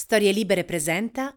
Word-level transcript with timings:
Storie 0.00 0.32
Libere 0.32 0.64
presenta 0.64 1.34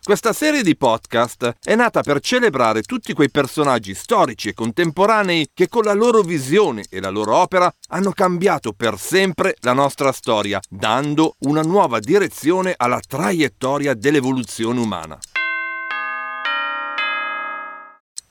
Questa 0.00 0.32
serie 0.32 0.62
di 0.62 0.76
podcast 0.76 1.56
è 1.64 1.74
nata 1.74 2.00
per 2.02 2.20
celebrare 2.20 2.82
tutti 2.82 3.12
quei 3.12 3.28
personaggi 3.28 3.92
storici 3.92 4.50
e 4.50 4.54
contemporanei 4.54 5.48
che 5.52 5.68
con 5.68 5.82
la 5.82 5.94
loro 5.94 6.22
visione 6.22 6.84
e 6.88 7.00
la 7.00 7.08
loro 7.08 7.34
opera 7.34 7.74
hanno 7.88 8.12
cambiato 8.12 8.72
per 8.72 8.96
sempre 9.00 9.56
la 9.62 9.72
nostra 9.72 10.12
storia, 10.12 10.60
dando 10.68 11.34
una 11.40 11.62
nuova 11.62 11.98
direzione 11.98 12.72
alla 12.76 13.00
traiettoria 13.00 13.94
dell'evoluzione 13.94 14.78
umana. 14.78 15.18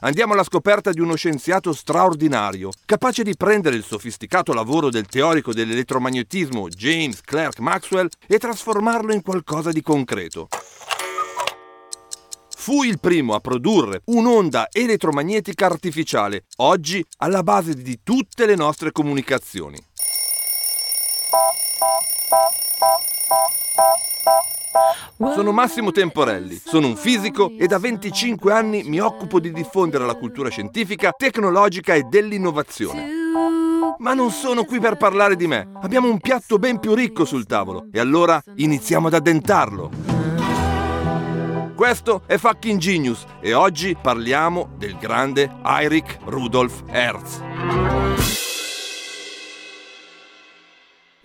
andiamo 0.00 0.32
alla 0.32 0.44
scoperta 0.44 0.90
di 0.92 1.00
uno 1.00 1.16
scienziato 1.16 1.72
straordinario, 1.72 2.70
capace 2.84 3.22
di 3.22 3.36
prendere 3.36 3.76
il 3.76 3.84
sofisticato 3.84 4.52
lavoro 4.52 4.90
del 4.90 5.06
teorico 5.06 5.52
dell'elettromagnetismo 5.52 6.68
James 6.68 7.20
Clerk 7.22 7.58
Maxwell 7.60 8.08
e 8.26 8.38
trasformarlo 8.38 9.12
in 9.12 9.22
qualcosa 9.22 9.72
di 9.72 9.82
concreto. 9.82 10.48
Fu 12.56 12.82
il 12.82 13.00
primo 13.00 13.34
a 13.34 13.40
produrre 13.40 14.02
un'onda 14.06 14.68
elettromagnetica 14.70 15.64
artificiale, 15.66 16.44
oggi 16.56 17.02
alla 17.18 17.42
base 17.42 17.74
di 17.74 18.00
tutte 18.02 18.44
le 18.44 18.56
nostre 18.56 18.92
comunicazioni. 18.92 19.78
Sono 25.18 25.50
Massimo 25.50 25.90
Temporelli, 25.90 26.60
sono 26.64 26.86
un 26.86 26.94
fisico 26.94 27.50
e 27.58 27.66
da 27.66 27.80
25 27.80 28.52
anni 28.52 28.84
mi 28.84 29.00
occupo 29.00 29.40
di 29.40 29.52
diffondere 29.52 30.06
la 30.06 30.14
cultura 30.14 30.48
scientifica, 30.48 31.10
tecnologica 31.10 31.94
e 31.94 32.04
dell'innovazione. 32.04 33.04
Ma 33.98 34.14
non 34.14 34.30
sono 34.30 34.62
qui 34.62 34.78
per 34.78 34.96
parlare 34.96 35.34
di 35.34 35.48
me, 35.48 35.70
abbiamo 35.82 36.08
un 36.08 36.20
piatto 36.20 36.58
ben 36.58 36.78
più 36.78 36.94
ricco 36.94 37.24
sul 37.24 37.46
tavolo 37.46 37.88
e 37.90 37.98
allora 37.98 38.40
iniziamo 38.54 39.08
ad 39.08 39.14
addentarlo. 39.14 39.90
Questo 41.74 42.22
è 42.26 42.36
Fucking 42.36 42.78
Genius 42.78 43.24
e 43.40 43.54
oggi 43.54 43.96
parliamo 44.00 44.68
del 44.76 44.96
grande 44.98 45.50
Heinrich 45.64 46.18
Rudolf 46.26 46.84
Hertz. 46.90 48.47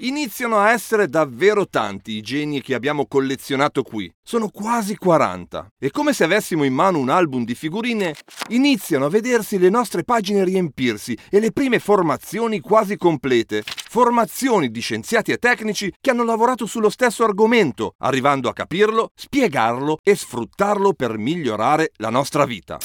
Iniziano 0.04 0.58
a 0.58 0.72
essere 0.72 1.08
davvero 1.08 1.66
tanti 1.66 2.12
i 2.12 2.22
geni 2.22 2.62
che 2.62 2.74
abbiamo 2.74 3.06
collezionato 3.06 3.84
qui. 3.84 4.14
Sono 4.22 4.50
quasi 4.50 4.98
40. 4.98 5.76
E 5.80 5.92
come 5.92 6.12
se 6.12 6.26
avessimo 6.26 6.66
in 6.66 6.74
mano 6.74 6.98
un 6.98 7.08
album 7.08 7.46
di 7.46 7.56
figurine, 7.56 8.14
iniziano 8.50 9.06
a 9.06 9.10
vedersi 9.10 9.58
le 9.58 9.70
nostre 9.70 10.04
pagine 10.04 10.44
riempirsi 10.44 11.18
e 11.30 11.40
le 11.40 11.54
prime 11.54 11.80
formazioni 11.80 12.60
quasi 12.60 12.98
complete. 12.98 13.64
Formazioni 13.66 14.72
di 14.72 14.82
scienziati 14.82 15.32
e 15.32 15.38
tecnici 15.38 15.94
che 16.02 16.10
hanno 16.10 16.26
lavorato 16.26 16.66
sullo 16.66 16.90
stesso 16.90 17.24
argomento, 17.24 17.94
arrivando 18.00 18.50
a 18.50 18.54
capirlo, 18.54 19.12
spiegarlo 19.16 20.00
e 20.04 20.16
sfruttarlo 20.16 20.92
per 20.92 21.18
migliorare 21.18 21.94
la 22.00 22.10
nostra 22.10 22.44
vita. 22.44 22.78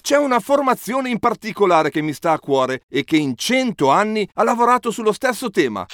C'è 0.00 0.16
una 0.16 0.40
formazione 0.40 1.08
in 1.08 1.20
particolare 1.20 1.88
che 1.88 2.02
mi 2.02 2.12
sta 2.12 2.32
a 2.32 2.40
cuore 2.40 2.82
e 2.88 3.04
che 3.04 3.16
in 3.16 3.36
cento 3.36 3.90
anni 3.90 4.28
ha 4.34 4.42
lavorato 4.42 4.90
sullo 4.90 5.12
stesso 5.12 5.48
tema, 5.48 5.86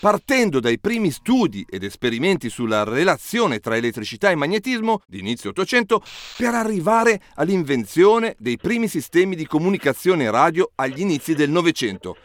partendo 0.00 0.60
dai 0.60 0.78
primi 0.78 1.10
studi 1.10 1.64
ed 1.68 1.82
esperimenti 1.82 2.48
sulla 2.50 2.84
relazione 2.84 3.60
tra 3.60 3.76
elettricità 3.76 4.30
e 4.30 4.34
magnetismo 4.34 5.00
di 5.06 5.18
inizio 5.18 5.50
Ottocento 5.50 6.02
per 6.36 6.54
arrivare 6.54 7.20
all'invenzione 7.34 8.34
dei 8.38 8.56
primi 8.56 8.88
sistemi 8.88 9.36
di 9.36 9.46
comunicazione 9.46 10.30
radio 10.30 10.70
agli 10.74 11.00
inizi 11.00 11.34
del 11.34 11.50
Novecento. 11.50 12.16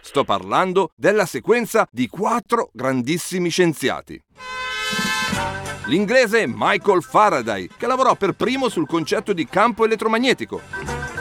Sto 0.00 0.24
parlando 0.24 0.90
della 0.94 1.24
sequenza 1.24 1.88
di 1.90 2.08
quattro 2.08 2.70
grandissimi 2.72 3.48
scienziati. 3.48 4.22
L'inglese 5.86 6.44
Michael 6.46 7.02
Faraday, 7.02 7.68
che 7.76 7.86
lavorò 7.86 8.14
per 8.14 8.32
primo 8.32 8.68
sul 8.68 8.86
concetto 8.86 9.32
di 9.32 9.46
campo 9.46 9.84
elettromagnetico 9.84 11.13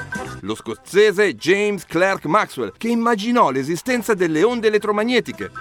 lo 0.44 0.56
scozzese 0.56 1.36
James 1.36 1.86
Clerk 1.86 2.26
Maxwell, 2.26 2.74
che 2.78 2.90
immaginò 2.90 3.50
l'esistenza 3.50 4.14
delle 4.14 4.44
onde 4.44 4.68
elettromagnetiche. 4.68 5.52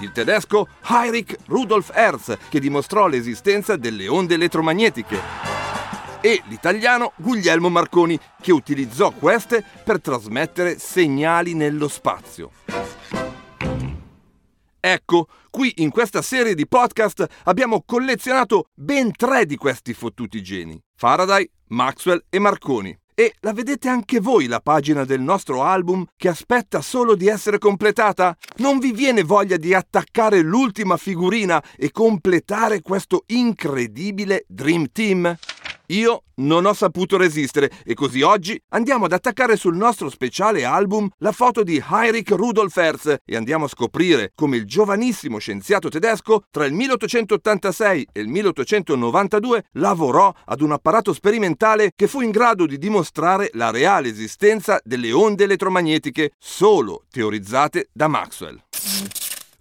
Il 0.00 0.12
tedesco 0.12 0.68
Heinrich 0.88 1.36
Rudolf 1.46 1.90
Hertz, 1.94 2.36
che 2.48 2.60
dimostrò 2.60 3.06
l'esistenza 3.06 3.76
delle 3.76 4.08
onde 4.08 4.34
elettromagnetiche. 4.34 5.50
E 6.20 6.42
l'italiano 6.46 7.12
Guglielmo 7.16 7.68
Marconi, 7.68 8.18
che 8.40 8.52
utilizzò 8.52 9.10
queste 9.10 9.64
per 9.84 10.00
trasmettere 10.00 10.78
segnali 10.78 11.54
nello 11.54 11.88
spazio. 11.88 12.50
Ecco, 14.84 15.28
qui 15.50 15.74
in 15.76 15.90
questa 15.90 16.22
serie 16.22 16.56
di 16.56 16.66
podcast 16.66 17.24
abbiamo 17.44 17.84
collezionato 17.86 18.66
ben 18.74 19.12
tre 19.12 19.46
di 19.46 19.56
questi 19.56 19.94
fottuti 19.94 20.42
geni: 20.42 20.80
Faraday, 20.96 21.48
Maxwell 21.68 22.24
e 22.28 22.40
Marconi. 22.40 23.01
E 23.14 23.34
la 23.40 23.52
vedete 23.52 23.90
anche 23.90 24.20
voi 24.20 24.46
la 24.46 24.60
pagina 24.60 25.04
del 25.04 25.20
nostro 25.20 25.62
album 25.62 26.06
che 26.16 26.28
aspetta 26.28 26.80
solo 26.80 27.14
di 27.14 27.28
essere 27.28 27.58
completata? 27.58 28.34
Non 28.56 28.78
vi 28.78 28.92
viene 28.92 29.22
voglia 29.22 29.58
di 29.58 29.74
attaccare 29.74 30.40
l'ultima 30.40 30.96
figurina 30.96 31.62
e 31.76 31.90
completare 31.90 32.80
questo 32.80 33.24
incredibile 33.26 34.44
Dream 34.48 34.86
Team? 34.90 35.36
Io 35.92 36.22
non 36.36 36.64
ho 36.64 36.72
saputo 36.72 37.18
resistere 37.18 37.70
e 37.84 37.92
così 37.92 38.22
oggi 38.22 38.58
andiamo 38.70 39.04
ad 39.04 39.12
attaccare 39.12 39.56
sul 39.56 39.76
nostro 39.76 40.08
speciale 40.08 40.64
album 40.64 41.06
la 41.18 41.32
foto 41.32 41.62
di 41.62 41.82
Heinrich 41.86 42.30
Rudolf 42.30 42.74
Hertz 42.74 43.16
e 43.22 43.36
andiamo 43.36 43.66
a 43.66 43.68
scoprire 43.68 44.32
come 44.34 44.56
il 44.56 44.64
giovanissimo 44.64 45.36
scienziato 45.36 45.90
tedesco 45.90 46.44
tra 46.50 46.64
il 46.64 46.72
1886 46.72 48.08
e 48.10 48.20
il 48.20 48.28
1892 48.28 49.64
lavorò 49.72 50.32
ad 50.46 50.62
un 50.62 50.72
apparato 50.72 51.12
sperimentale 51.12 51.92
che 51.94 52.06
fu 52.06 52.22
in 52.22 52.30
grado 52.30 52.64
di 52.64 52.78
dimostrare 52.78 53.50
la 53.52 53.70
reale 53.70 54.08
esistenza 54.08 54.80
delle 54.82 55.12
onde 55.12 55.44
elettromagnetiche 55.44 56.32
solo 56.38 57.02
teorizzate 57.10 57.90
da 57.92 58.08
Maxwell. 58.08 58.58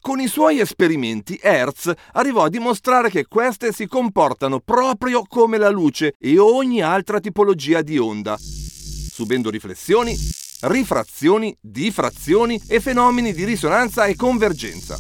Con 0.03 0.19
i 0.19 0.27
suoi 0.27 0.59
esperimenti 0.59 1.39
Hertz 1.39 1.93
arrivò 2.13 2.45
a 2.45 2.49
dimostrare 2.49 3.11
che 3.11 3.27
queste 3.27 3.71
si 3.71 3.85
comportano 3.85 4.59
proprio 4.59 5.21
come 5.27 5.59
la 5.59 5.69
luce 5.69 6.15
e 6.17 6.39
ogni 6.39 6.81
altra 6.81 7.19
tipologia 7.19 7.83
di 7.83 7.99
onda, 7.99 8.35
subendo 8.39 9.51
riflessioni, 9.51 10.17
rifrazioni, 10.61 11.55
diffrazioni 11.61 12.59
e 12.67 12.79
fenomeni 12.79 13.31
di 13.31 13.43
risonanza 13.43 14.05
e 14.05 14.15
convergenza. 14.15 14.97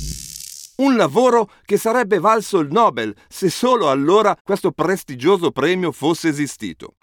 Un 0.77 0.95
lavoro 0.95 1.49
che 1.65 1.77
sarebbe 1.77 2.19
valso 2.19 2.59
il 2.59 2.71
Nobel 2.71 3.15
se 3.27 3.49
solo 3.49 3.89
allora 3.89 4.37
questo 4.43 4.71
prestigioso 4.71 5.49
premio 5.49 5.91
fosse 5.91 6.29
esistito. 6.29 6.93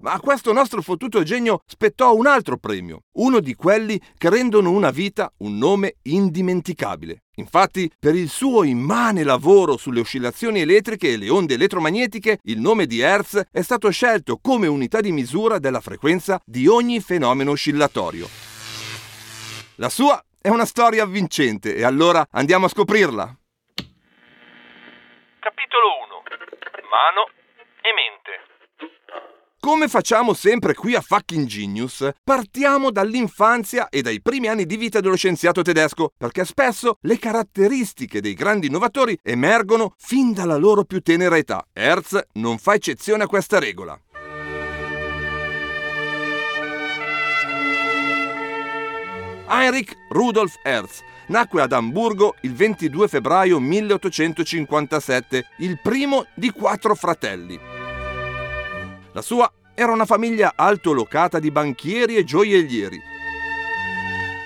Ma 0.00 0.12
a 0.12 0.20
questo 0.20 0.52
nostro 0.52 0.80
fottuto 0.80 1.24
genio 1.24 1.62
spettò 1.66 2.14
un 2.14 2.26
altro 2.26 2.56
premio, 2.56 3.02
uno 3.16 3.40
di 3.40 3.54
quelli 3.54 4.00
che 4.16 4.30
rendono 4.30 4.70
una 4.70 4.90
vita 4.90 5.32
un 5.38 5.58
nome 5.58 5.96
indimenticabile. 6.02 7.24
Infatti, 7.36 7.90
per 7.98 8.14
il 8.14 8.28
suo 8.28 8.62
immane 8.62 9.24
lavoro 9.24 9.76
sulle 9.76 10.00
oscillazioni 10.00 10.60
elettriche 10.60 11.12
e 11.12 11.16
le 11.16 11.28
onde 11.28 11.54
elettromagnetiche, 11.54 12.38
il 12.44 12.60
nome 12.60 12.86
di 12.86 13.00
Hertz 13.00 13.48
è 13.50 13.60
stato 13.60 13.90
scelto 13.90 14.38
come 14.40 14.68
unità 14.68 15.00
di 15.00 15.10
misura 15.10 15.58
della 15.58 15.80
frequenza 15.80 16.40
di 16.44 16.68
ogni 16.68 17.00
fenomeno 17.00 17.50
oscillatorio. 17.52 18.28
La 19.76 19.88
sua 19.88 20.22
è 20.40 20.48
una 20.48 20.64
storia 20.64 21.02
avvincente 21.02 21.74
e 21.74 21.82
allora 21.82 22.24
andiamo 22.30 22.66
a 22.66 22.68
scoprirla. 22.68 23.36
Capitolo 25.40 25.86
1 26.06 26.22
Mano 26.88 27.28
e 27.82 27.92
mente 27.94 28.47
come 29.60 29.88
facciamo 29.88 30.34
sempre 30.34 30.74
qui 30.74 30.94
a 30.94 31.00
Fucking 31.00 31.46
Genius, 31.46 32.08
partiamo 32.22 32.90
dall'infanzia 32.90 33.88
e 33.88 34.02
dai 34.02 34.22
primi 34.22 34.48
anni 34.48 34.66
di 34.66 34.76
vita 34.76 35.00
dello 35.00 35.16
scienziato 35.16 35.62
tedesco, 35.62 36.12
perché 36.16 36.44
spesso 36.44 36.98
le 37.02 37.18
caratteristiche 37.18 38.20
dei 38.20 38.34
grandi 38.34 38.68
innovatori 38.68 39.18
emergono 39.22 39.94
fin 39.98 40.32
dalla 40.32 40.56
loro 40.56 40.84
più 40.84 41.00
tenera 41.00 41.36
età. 41.36 41.64
Hertz 41.72 42.18
non 42.34 42.58
fa 42.58 42.74
eccezione 42.74 43.24
a 43.24 43.26
questa 43.26 43.58
regola. 43.58 44.00
Heinrich 49.50 49.96
Rudolf 50.10 50.56
Hertz 50.62 51.02
nacque 51.28 51.62
ad 51.62 51.72
Amburgo 51.72 52.34
il 52.42 52.54
22 52.54 53.08
febbraio 53.08 53.58
1857, 53.58 55.46
il 55.58 55.78
primo 55.82 56.26
di 56.34 56.50
quattro 56.50 56.94
fratelli. 56.94 57.77
La 59.12 59.22
sua 59.22 59.50
era 59.74 59.92
una 59.92 60.04
famiglia 60.04 60.52
altolocata 60.54 61.38
di 61.38 61.50
banchieri 61.50 62.16
e 62.16 62.24
gioiellieri. 62.24 63.00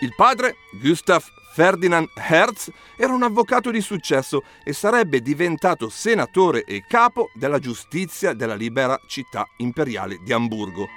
Il 0.00 0.12
padre, 0.14 0.56
Gustav 0.80 1.24
Ferdinand 1.52 2.08
Hertz, 2.14 2.70
era 2.96 3.12
un 3.12 3.22
avvocato 3.22 3.70
di 3.70 3.80
successo 3.80 4.42
e 4.64 4.72
sarebbe 4.72 5.20
diventato 5.20 5.88
senatore 5.88 6.64
e 6.64 6.84
capo 6.88 7.30
della 7.34 7.58
giustizia 7.58 8.32
della 8.32 8.54
libera 8.54 8.98
città 9.06 9.46
imperiale 9.58 10.18
di 10.22 10.32
Amburgo. 10.32 10.88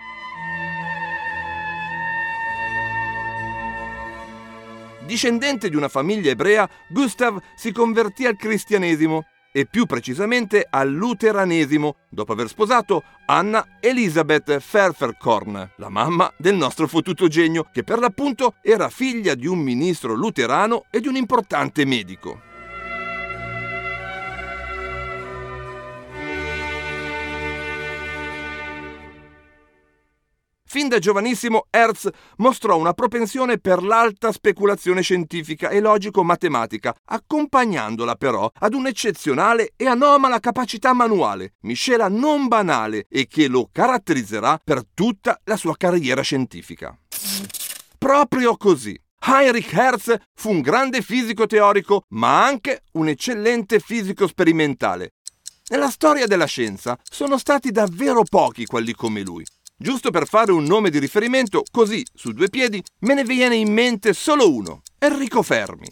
Discendente 5.06 5.70
di 5.70 5.76
una 5.76 5.90
famiglia 5.90 6.32
ebrea, 6.32 6.68
Gustav 6.90 7.40
si 7.56 7.72
convertì 7.72 8.26
al 8.26 8.38
cristianesimo 8.38 9.24
e 9.56 9.66
più 9.66 9.86
precisamente 9.86 10.68
al 10.70 10.92
luteranesimo, 10.92 11.96
dopo 12.10 12.34
aver 12.34 12.50
sposato 12.50 13.04
Anna 13.28 13.66
Elisabeth 13.80 14.60
Ferferkorn, 14.60 15.72
la 15.78 15.88
mamma 15.88 16.30
del 16.36 16.56
nostro 16.56 16.90
fottuto 16.90 17.30
genio, 17.30 17.66
che 17.72 17.86
per 17.86 18.00
l'appunto 18.00 18.56
era 18.62 18.90
figlia 18.90 19.34
di 19.34 19.48
un 19.48 19.60
ministro 19.60 20.14
luterano 20.14 20.84
e 20.92 21.00
di 21.00 21.08
un 21.08 21.16
importante 21.16 21.86
medico. 21.86 22.55
Fin 30.76 30.90
da 30.90 31.00
giovanissimo 31.00 31.68
Hertz 31.70 32.10
mostrò 32.40 32.76
una 32.76 32.92
propensione 32.92 33.60
per 33.60 33.82
l'alta 33.82 34.34
speculazione 34.34 35.02
scientifica 35.02 35.70
e 35.70 35.80
logico-matematica, 35.80 36.94
accompagnandola 37.06 38.16
però 38.16 38.52
ad 38.54 38.74
un'eccezionale 38.74 39.72
e 39.78 39.88
anomala 39.88 40.42
capacità 40.42 40.92
manuale, 40.92 41.54
miscela 41.62 42.10
non 42.10 42.50
banale 42.50 43.06
e 43.08 43.26
che 43.28 43.48
lo 43.48 43.70
caratterizzerà 43.72 44.60
per 44.62 44.82
tutta 44.94 45.40
la 45.46 45.56
sua 45.56 45.78
carriera 45.78 46.22
scientifica. 46.22 46.94
Proprio 47.98 48.58
così. 48.58 49.02
Heinrich 49.28 49.72
Hertz 49.72 50.14
fu 50.34 50.50
un 50.50 50.60
grande 50.60 51.02
fisico 51.02 51.46
teorico, 51.46 52.04
ma 52.10 52.44
anche 52.44 52.84
un 52.96 53.08
eccellente 53.08 53.80
fisico 53.80 54.28
sperimentale. 54.28 55.12
Nella 55.70 55.90
storia 55.90 56.28
della 56.28 56.44
scienza 56.44 57.00
sono 57.02 57.38
stati 57.38 57.72
davvero 57.72 58.24
pochi 58.24 58.66
quelli 58.66 58.94
come 58.94 59.22
lui. 59.22 59.46
Giusto 59.78 60.10
per 60.10 60.26
fare 60.26 60.54
un 60.54 60.64
nome 60.64 60.90
di 60.90 61.00
riferimento, 61.00 61.64
così, 61.70 62.02
su 62.14 62.32
due 62.32 62.48
piedi, 62.48 62.82
me 63.00 63.14
ne 63.14 63.26
viene 63.26 63.58
in 63.58 63.74
mente 63.74 64.14
solo 64.14 64.50
uno, 64.50 64.82
Enrico 65.00 65.42
Fermi. 65.42 65.88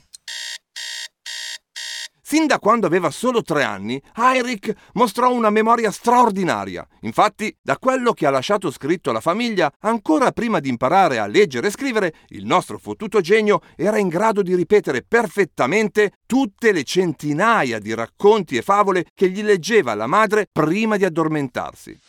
Sin 2.21 2.47
da 2.47 2.59
quando 2.59 2.87
aveva 2.87 3.11
solo 3.11 3.41
tre 3.41 3.63
anni, 3.63 4.01
Heinrich 4.15 4.73
mostrò 4.93 5.33
una 5.33 5.49
memoria 5.49 5.91
straordinaria. 5.91 6.87
Infatti, 7.01 7.53
da 7.61 7.77
quello 7.77 8.13
che 8.13 8.25
ha 8.25 8.29
lasciato 8.29 8.71
scritto 8.71 9.09
alla 9.09 9.19
famiglia, 9.19 9.69
ancora 9.81 10.31
prima 10.31 10.61
di 10.61 10.69
imparare 10.69 11.19
a 11.19 11.27
leggere 11.27 11.67
e 11.67 11.71
scrivere, 11.71 12.13
il 12.29 12.45
nostro 12.45 12.77
fottuto 12.77 13.19
genio 13.19 13.59
era 13.75 13.97
in 13.97 14.07
grado 14.07 14.41
di 14.41 14.55
ripetere 14.55 15.03
perfettamente 15.05 16.13
tutte 16.25 16.71
le 16.71 16.83
centinaia 16.83 17.79
di 17.79 17.93
racconti 17.93 18.55
e 18.55 18.61
favole 18.61 19.07
che 19.13 19.29
gli 19.29 19.43
leggeva 19.43 19.93
la 19.93 20.07
madre 20.07 20.47
prima 20.49 20.95
di 20.95 21.03
addormentarsi. 21.03 21.99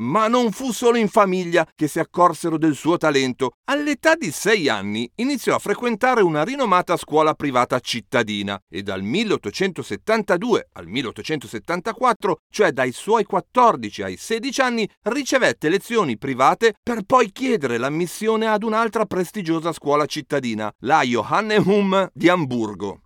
Ma 0.00 0.28
non 0.28 0.50
fu 0.50 0.72
solo 0.72 0.96
in 0.96 1.08
famiglia 1.08 1.66
che 1.74 1.86
si 1.86 1.98
accorsero 1.98 2.56
del 2.56 2.74
suo 2.74 2.96
talento. 2.96 3.52
All'età 3.64 4.14
di 4.14 4.30
sei 4.30 4.68
anni 4.68 5.10
iniziò 5.16 5.54
a 5.54 5.58
frequentare 5.58 6.22
una 6.22 6.42
rinomata 6.42 6.96
scuola 6.96 7.34
privata 7.34 7.78
cittadina 7.80 8.58
e 8.68 8.82
dal 8.82 9.02
1872 9.02 10.68
al 10.72 10.86
1874, 10.86 12.38
cioè 12.50 12.72
dai 12.72 12.92
suoi 12.92 13.24
14 13.24 14.02
ai 14.02 14.16
16 14.16 14.60
anni, 14.60 14.88
ricevette 15.02 15.68
lezioni 15.68 16.16
private 16.16 16.74
per 16.82 17.02
poi 17.02 17.30
chiedere 17.30 17.76
l'ammissione 17.76 18.46
ad 18.46 18.62
un'altra 18.62 19.04
prestigiosa 19.04 19.72
scuola 19.72 20.06
cittadina, 20.06 20.72
la 20.80 21.02
Johanneum 21.02 22.08
di 22.12 22.28
Amburgo. 22.28 23.00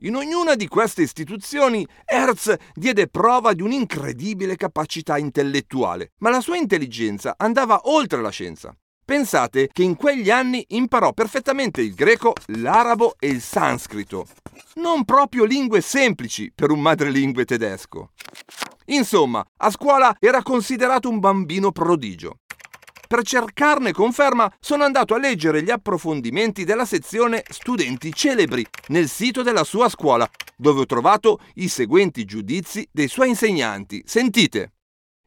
In 0.00 0.14
ognuna 0.14 0.56
di 0.56 0.68
queste 0.68 1.00
istituzioni 1.00 1.86
Hertz 2.04 2.54
diede 2.74 3.08
prova 3.08 3.54
di 3.54 3.62
un'incredibile 3.62 4.54
capacità 4.54 5.16
intellettuale, 5.16 6.12
ma 6.18 6.28
la 6.28 6.42
sua 6.42 6.58
intelligenza 6.58 7.34
andava 7.38 7.80
oltre 7.84 8.20
la 8.20 8.28
scienza. 8.28 8.76
Pensate 9.02 9.70
che 9.72 9.82
in 9.82 9.96
quegli 9.96 10.30
anni 10.30 10.62
imparò 10.68 11.14
perfettamente 11.14 11.80
il 11.80 11.94
greco, 11.94 12.34
l'arabo 12.46 13.14
e 13.18 13.28
il 13.28 13.40
sanscrito. 13.40 14.26
Non 14.74 15.04
proprio 15.06 15.44
lingue 15.44 15.80
semplici 15.80 16.52
per 16.54 16.70
un 16.70 16.80
madrelingue 16.80 17.46
tedesco. 17.46 18.10
Insomma, 18.86 19.42
a 19.58 19.70
scuola 19.70 20.14
era 20.18 20.42
considerato 20.42 21.08
un 21.08 21.20
bambino 21.20 21.72
prodigio. 21.72 22.40
Per 23.06 23.22
cercarne 23.22 23.92
conferma 23.92 24.52
sono 24.58 24.82
andato 24.82 25.14
a 25.14 25.18
leggere 25.18 25.62
gli 25.62 25.70
approfondimenti 25.70 26.64
della 26.64 26.84
sezione 26.84 27.44
Studenti 27.48 28.12
celebri 28.12 28.66
nel 28.88 29.08
sito 29.08 29.42
della 29.42 29.62
sua 29.62 29.88
scuola, 29.88 30.28
dove 30.56 30.80
ho 30.80 30.86
trovato 30.86 31.38
i 31.54 31.68
seguenti 31.68 32.24
giudizi 32.24 32.88
dei 32.90 33.06
suoi 33.06 33.28
insegnanti. 33.28 34.02
Sentite! 34.04 34.72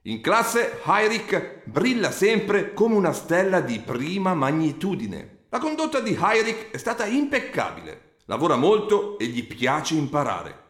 In 0.04 0.20
classe 0.22 0.82
Heinrich 0.84 1.64
brilla 1.66 2.12
sempre 2.12 2.74
come 2.74 2.96
una 2.96 3.14
stella 3.14 3.62
di 3.62 3.80
prima 3.80 4.34
magnitudine. 4.34 5.46
La 5.50 5.60
condotta 5.60 6.02
di 6.02 6.18
Heinrich 6.20 6.72
è 6.72 6.78
stata 6.78 7.06
impeccabile. 7.06 8.18
Lavora 8.26 8.58
molto 8.58 9.18
e 9.18 9.26
gli 9.26 9.48
piace 9.48 9.96
imparare. 9.96 10.68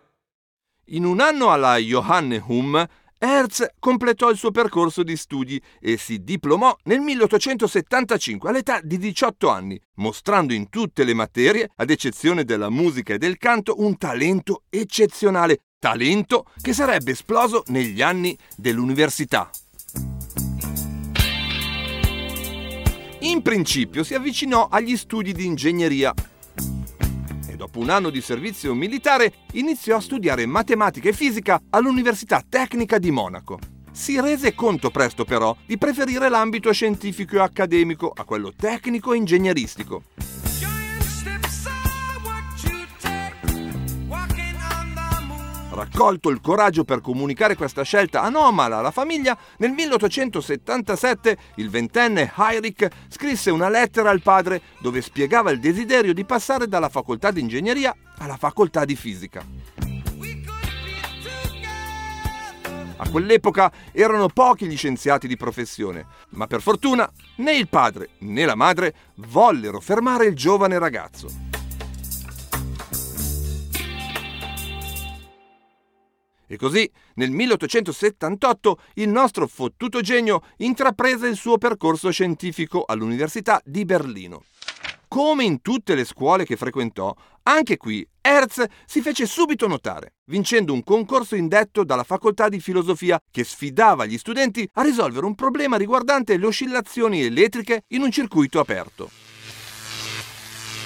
In 0.91 1.06
un 1.06 1.19
anno 1.19 1.51
alla 1.51 1.77
Johanneum 1.77 2.88
Hertz 3.21 3.68
completò 3.80 4.30
il 4.30 4.38
suo 4.38 4.50
percorso 4.50 5.04
di 5.04 5.18
studi 5.18 5.62
e 5.81 5.98
si 5.98 6.24
diplomò 6.24 6.74
nel 6.83 7.01
1875 7.01 8.50
all'età 8.50 8.80
di 8.81 8.98
18 8.98 9.50
anni, 9.50 9.80
mostrando 9.95 10.54
in 10.54 10.69
tutte 10.69 11.04
le 11.04 11.13
materie, 11.13 11.69
ad 11.75 11.89
eccezione 11.89 12.45
della 12.45 12.69
musica 12.69 13.13
e 13.13 13.18
del 13.18 13.38
canto, 13.38 13.81
un 13.81 13.98
talento 13.98 14.63
eccezionale, 14.69 15.63
talento 15.77 16.45
che 16.62 16.71
sarebbe 16.71 17.12
esploso 17.12 17.63
negli 17.68 18.01
anni 18.01 18.38
dell'università. 18.56 19.50
In 23.21 23.42
principio 23.42 24.06
si 24.06 24.13
avvicinò 24.13 24.69
agli 24.71 24.95
studi 24.95 25.33
di 25.33 25.45
ingegneria, 25.45 26.13
dopo 27.59 27.79
un 27.79 27.89
anno 27.89 28.09
di 28.09 28.21
servizio 28.21 28.73
militare, 28.73 29.33
iniziò 29.51 29.97
a 29.97 30.00
studiare 30.00 30.45
matematica 30.45 31.09
e 31.09 31.13
fisica 31.13 31.61
all'Università 31.71 32.41
Tecnica 32.47 32.97
di 32.97 33.11
Monaco. 33.11 33.59
Si 33.91 34.17
rese 34.17 34.56
conto 34.56 34.89
presto 34.89 35.25
però 35.25 35.53
di 35.65 35.77
preferire 35.77 36.29
l'ambito 36.29 36.71
scientifico 36.71 37.35
e 37.35 37.39
accademico 37.39 38.13
a 38.15 38.23
quello 38.23 38.53
tecnico 38.56 39.11
e 39.11 39.17
ingegneristico. 39.17 40.04
Raccolto 45.71 46.30
il 46.30 46.42
coraggio 46.42 46.83
per 46.83 46.99
comunicare 46.99 47.56
questa 47.56 47.83
scelta 47.83 48.21
anomala 48.23 48.78
alla 48.80 48.92
famiglia, 48.92 49.38
nel 49.57 49.71
1877 49.71 51.38
il 51.56 51.69
ventenne 51.69 52.31
Heinrich 52.35 52.88
scrisse 53.07 53.52
una 53.52 53.69
lettera 53.69 54.09
al 54.09 54.21
padre 54.21 54.61
dove 54.80 55.02
spiegava 55.02 55.52
il 55.52 55.59
desiderio 55.59 56.14
di 56.14 56.26
passare 56.26 56.68
dalla 56.68 56.90
facoltà 56.90 57.31
di 57.31 57.42
ingegneria 57.42 57.95
alla 58.18 58.38
facoltà 58.38 58.83
di 58.83 58.95
fisica. 58.95 59.45
A 63.02 63.09
quell'epoca 63.09 63.71
erano 63.94 64.28
pochi 64.28 64.66
gli 64.66 64.76
scienziati 64.76 65.28
di 65.28 65.38
professione, 65.38 66.06
ma 66.31 66.47
per 66.47 66.61
fortuna 66.61 67.09
né 67.38 67.56
il 67.56 67.69
padre 67.69 68.09
né 68.19 68.44
la 68.44 68.56
madre 68.56 68.94
vollero 69.16 69.80
fermare 69.80 70.26
il 70.26 70.35
giovane 70.35 70.78
ragazzo. 70.78 71.48
E 76.51 76.57
così, 76.57 76.89
nel 77.13 77.29
1878, 77.29 78.79
il 78.95 79.09
nostro 79.09 79.45
fottuto 79.45 80.01
genio 80.01 80.41
intraprese 80.57 81.27
il 81.27 81.35
suo 81.35 81.59
percorso 81.59 82.09
scientifico 82.09 82.85
all'Università 82.87 83.61
di 83.63 83.85
Berlino. 83.85 84.44
Come 85.07 85.44
in 85.44 85.61
tutte 85.61 85.94
le 85.94 86.06
scuole 86.06 86.45
che 86.45 86.56
frequentò, 86.56 87.13
anche 87.44 87.77
qui 87.77 88.07
Hertz 88.19 88.63
si 88.87 89.01
fece 89.01 89.27
subito 89.27 89.68
notare, 89.68 90.13
vincendo 90.25 90.73
un 90.73 90.83
concorso 90.83 91.35
indetto 91.35 91.83
dalla 91.83 92.03
facoltà 92.03 92.49
di 92.49 92.59
filosofia 92.59 93.19
che 93.29 93.44
sfidava 93.44 94.06
gli 94.06 94.18
studenti 94.18 94.68
a 94.73 94.81
risolvere 94.81 95.27
un 95.27 95.35
problema 95.35 95.77
riguardante 95.77 96.35
le 96.35 96.47
oscillazioni 96.47 97.21
elettriche 97.21 97.83
in 97.89 98.01
un 98.01 98.09
circuito 98.09 98.59
aperto. 98.59 99.29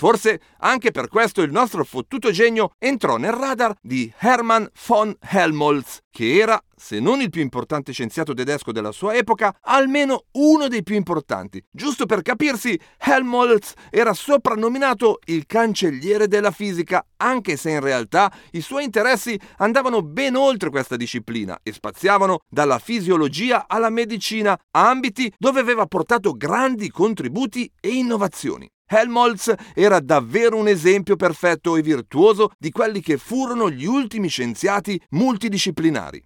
Forse 0.03 0.41
anche 0.57 0.91
per 0.91 1.07
questo 1.07 1.41
il 1.43 1.53
nostro 1.53 1.85
fottuto 1.85 2.29
genio 2.29 2.71
entrò 2.77 3.15
nel 3.15 3.31
radar 3.31 3.73
di 3.79 4.11
Hermann 4.19 4.65
von 4.85 5.15
Helmholtz, 5.21 5.99
che 6.11 6.39
era, 6.39 6.61
se 6.75 6.99
non 6.99 7.21
il 7.21 7.29
più 7.29 7.41
importante 7.41 7.93
scienziato 7.93 8.33
tedesco 8.33 8.73
della 8.73 8.91
sua 8.91 9.13
epoca, 9.13 9.55
almeno 9.61 10.25
uno 10.33 10.67
dei 10.67 10.83
più 10.83 10.95
importanti. 10.95 11.63
Giusto 11.71 12.05
per 12.05 12.21
capirsi, 12.21 12.77
Helmholtz 12.97 13.75
era 13.89 14.13
soprannominato 14.13 15.19
il 15.27 15.45
cancelliere 15.45 16.27
della 16.27 16.51
fisica, 16.51 17.01
anche 17.15 17.55
se 17.55 17.69
in 17.69 17.79
realtà 17.79 18.29
i 18.51 18.59
suoi 18.59 18.83
interessi 18.83 19.39
andavano 19.59 20.01
ben 20.01 20.35
oltre 20.35 20.69
questa 20.69 20.97
disciplina 20.97 21.57
e 21.63 21.71
spaziavano 21.71 22.39
dalla 22.49 22.79
fisiologia 22.79 23.67
alla 23.69 23.89
medicina, 23.89 24.59
ambiti 24.71 25.31
dove 25.37 25.61
aveva 25.61 25.85
portato 25.85 26.33
grandi 26.33 26.91
contributi 26.91 27.71
e 27.79 27.87
innovazioni. 27.87 28.69
Helmholtz 28.87 29.53
era 29.73 29.99
davvero 29.99 30.57
un 30.57 30.67
esempio 30.67 31.15
perfetto 31.15 31.75
e 31.75 31.81
virtuoso 31.81 32.51
di 32.57 32.69
quelli 32.69 33.01
che 33.01 33.17
furono 33.17 33.69
gli 33.69 33.85
ultimi 33.85 34.27
scienziati 34.27 35.01
multidisciplinari. 35.11 36.23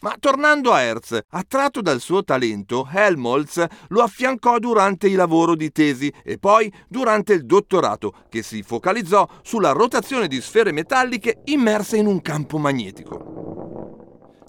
Ma 0.00 0.16
tornando 0.18 0.72
a 0.72 0.80
Hertz, 0.80 1.18
attratto 1.30 1.80
dal 1.80 2.00
suo 2.00 2.24
talento, 2.24 2.88
Helmholtz 2.92 3.64
lo 3.88 4.02
affiancò 4.02 4.58
durante 4.58 5.06
il 5.06 5.14
lavoro 5.14 5.54
di 5.54 5.70
tesi 5.70 6.12
e 6.24 6.38
poi 6.38 6.72
durante 6.88 7.34
il 7.34 7.46
dottorato, 7.46 8.12
che 8.28 8.42
si 8.42 8.62
focalizzò 8.62 9.28
sulla 9.42 9.70
rotazione 9.70 10.26
di 10.26 10.40
sfere 10.40 10.72
metalliche 10.72 11.42
immerse 11.44 11.98
in 11.98 12.06
un 12.06 12.20
campo 12.20 12.58
magnetico 12.58 13.61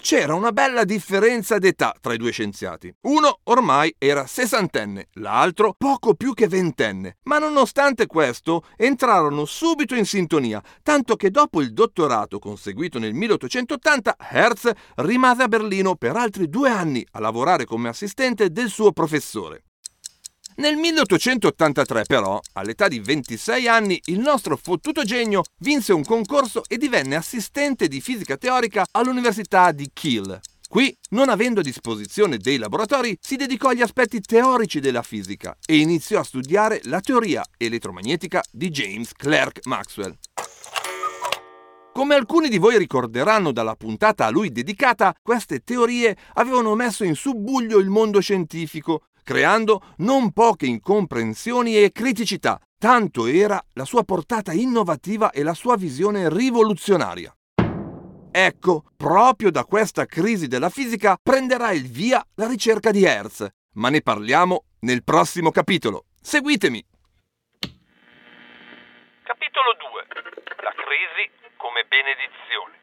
c'era 0.04 0.34
una 0.34 0.52
bella 0.52 0.84
differenza 0.84 1.56
d'età 1.56 1.94
tra 1.98 2.12
i 2.12 2.18
due 2.18 2.30
scienziati. 2.30 2.94
Uno 3.04 3.38
ormai 3.44 3.94
era 3.96 4.26
sessantenne, 4.26 5.08
l'altro 5.14 5.74
poco 5.78 6.12
più 6.12 6.34
che 6.34 6.46
ventenne, 6.46 7.16
ma 7.22 7.38
nonostante 7.38 8.04
questo 8.04 8.66
entrarono 8.76 9.46
subito 9.46 9.94
in 9.94 10.04
sintonia, 10.04 10.62
tanto 10.82 11.16
che 11.16 11.30
dopo 11.30 11.62
il 11.62 11.72
dottorato 11.72 12.38
conseguito 12.38 12.98
nel 12.98 13.14
1880 13.14 14.16
Hertz 14.30 14.70
rimase 14.96 15.44
a 15.44 15.48
Berlino 15.48 15.94
per 15.94 16.16
altri 16.16 16.50
due 16.50 16.68
anni 16.68 17.02
a 17.12 17.18
lavorare 17.18 17.64
come 17.64 17.88
assistente 17.88 18.50
del 18.50 18.68
suo 18.68 18.92
professore. 18.92 19.63
Nel 20.56 20.76
1883 20.76 22.04
però, 22.04 22.40
all'età 22.52 22.86
di 22.86 23.00
26 23.00 23.66
anni, 23.66 24.00
il 24.04 24.20
nostro 24.20 24.56
fottuto 24.56 25.02
genio 25.02 25.42
vinse 25.58 25.92
un 25.92 26.04
concorso 26.04 26.62
e 26.68 26.76
divenne 26.76 27.16
assistente 27.16 27.88
di 27.88 28.00
fisica 28.00 28.36
teorica 28.36 28.86
all'Università 28.92 29.72
di 29.72 29.90
Kiel. 29.92 30.40
Qui, 30.68 30.96
non 31.10 31.28
avendo 31.28 31.58
a 31.58 31.62
disposizione 31.62 32.36
dei 32.36 32.58
laboratori, 32.58 33.16
si 33.20 33.34
dedicò 33.34 33.70
agli 33.70 33.82
aspetti 33.82 34.20
teorici 34.20 34.78
della 34.78 35.02
fisica 35.02 35.56
e 35.66 35.78
iniziò 35.78 36.20
a 36.20 36.24
studiare 36.24 36.80
la 36.84 37.00
teoria 37.00 37.44
elettromagnetica 37.56 38.40
di 38.50 38.70
James 38.70 39.12
Clerk 39.12 39.66
Maxwell. 39.66 40.16
Come 41.92 42.14
alcuni 42.16 42.48
di 42.48 42.58
voi 42.58 42.76
ricorderanno 42.78 43.52
dalla 43.52 43.76
puntata 43.76 44.26
a 44.26 44.30
lui 44.30 44.50
dedicata, 44.50 45.14
queste 45.22 45.60
teorie 45.60 46.16
avevano 46.34 46.74
messo 46.74 47.04
in 47.04 47.14
subbuglio 47.14 47.78
il 47.78 47.88
mondo 47.88 48.20
scientifico, 48.20 49.02
creando 49.24 49.82
non 49.98 50.32
poche 50.32 50.66
incomprensioni 50.66 51.82
e 51.82 51.90
criticità, 51.90 52.60
tanto 52.78 53.26
era 53.26 53.60
la 53.72 53.84
sua 53.84 54.04
portata 54.04 54.52
innovativa 54.52 55.30
e 55.32 55.42
la 55.42 55.54
sua 55.54 55.76
visione 55.76 56.28
rivoluzionaria. 56.28 57.34
Ecco, 58.30 58.84
proprio 58.96 59.50
da 59.50 59.64
questa 59.64 60.06
crisi 60.06 60.46
della 60.46 60.68
fisica 60.68 61.16
prenderà 61.20 61.72
il 61.72 61.88
via 61.88 62.24
la 62.34 62.46
ricerca 62.46 62.90
di 62.90 63.04
Hertz, 63.04 63.46
ma 63.74 63.88
ne 63.88 64.02
parliamo 64.02 64.64
nel 64.80 65.02
prossimo 65.02 65.50
capitolo. 65.50 66.06
Seguitemi! 66.20 66.84
Capitolo 69.22 69.76
2. 69.78 70.06
La 70.62 70.74
crisi 70.74 71.30
come 71.56 71.84
benedizione. 71.88 72.82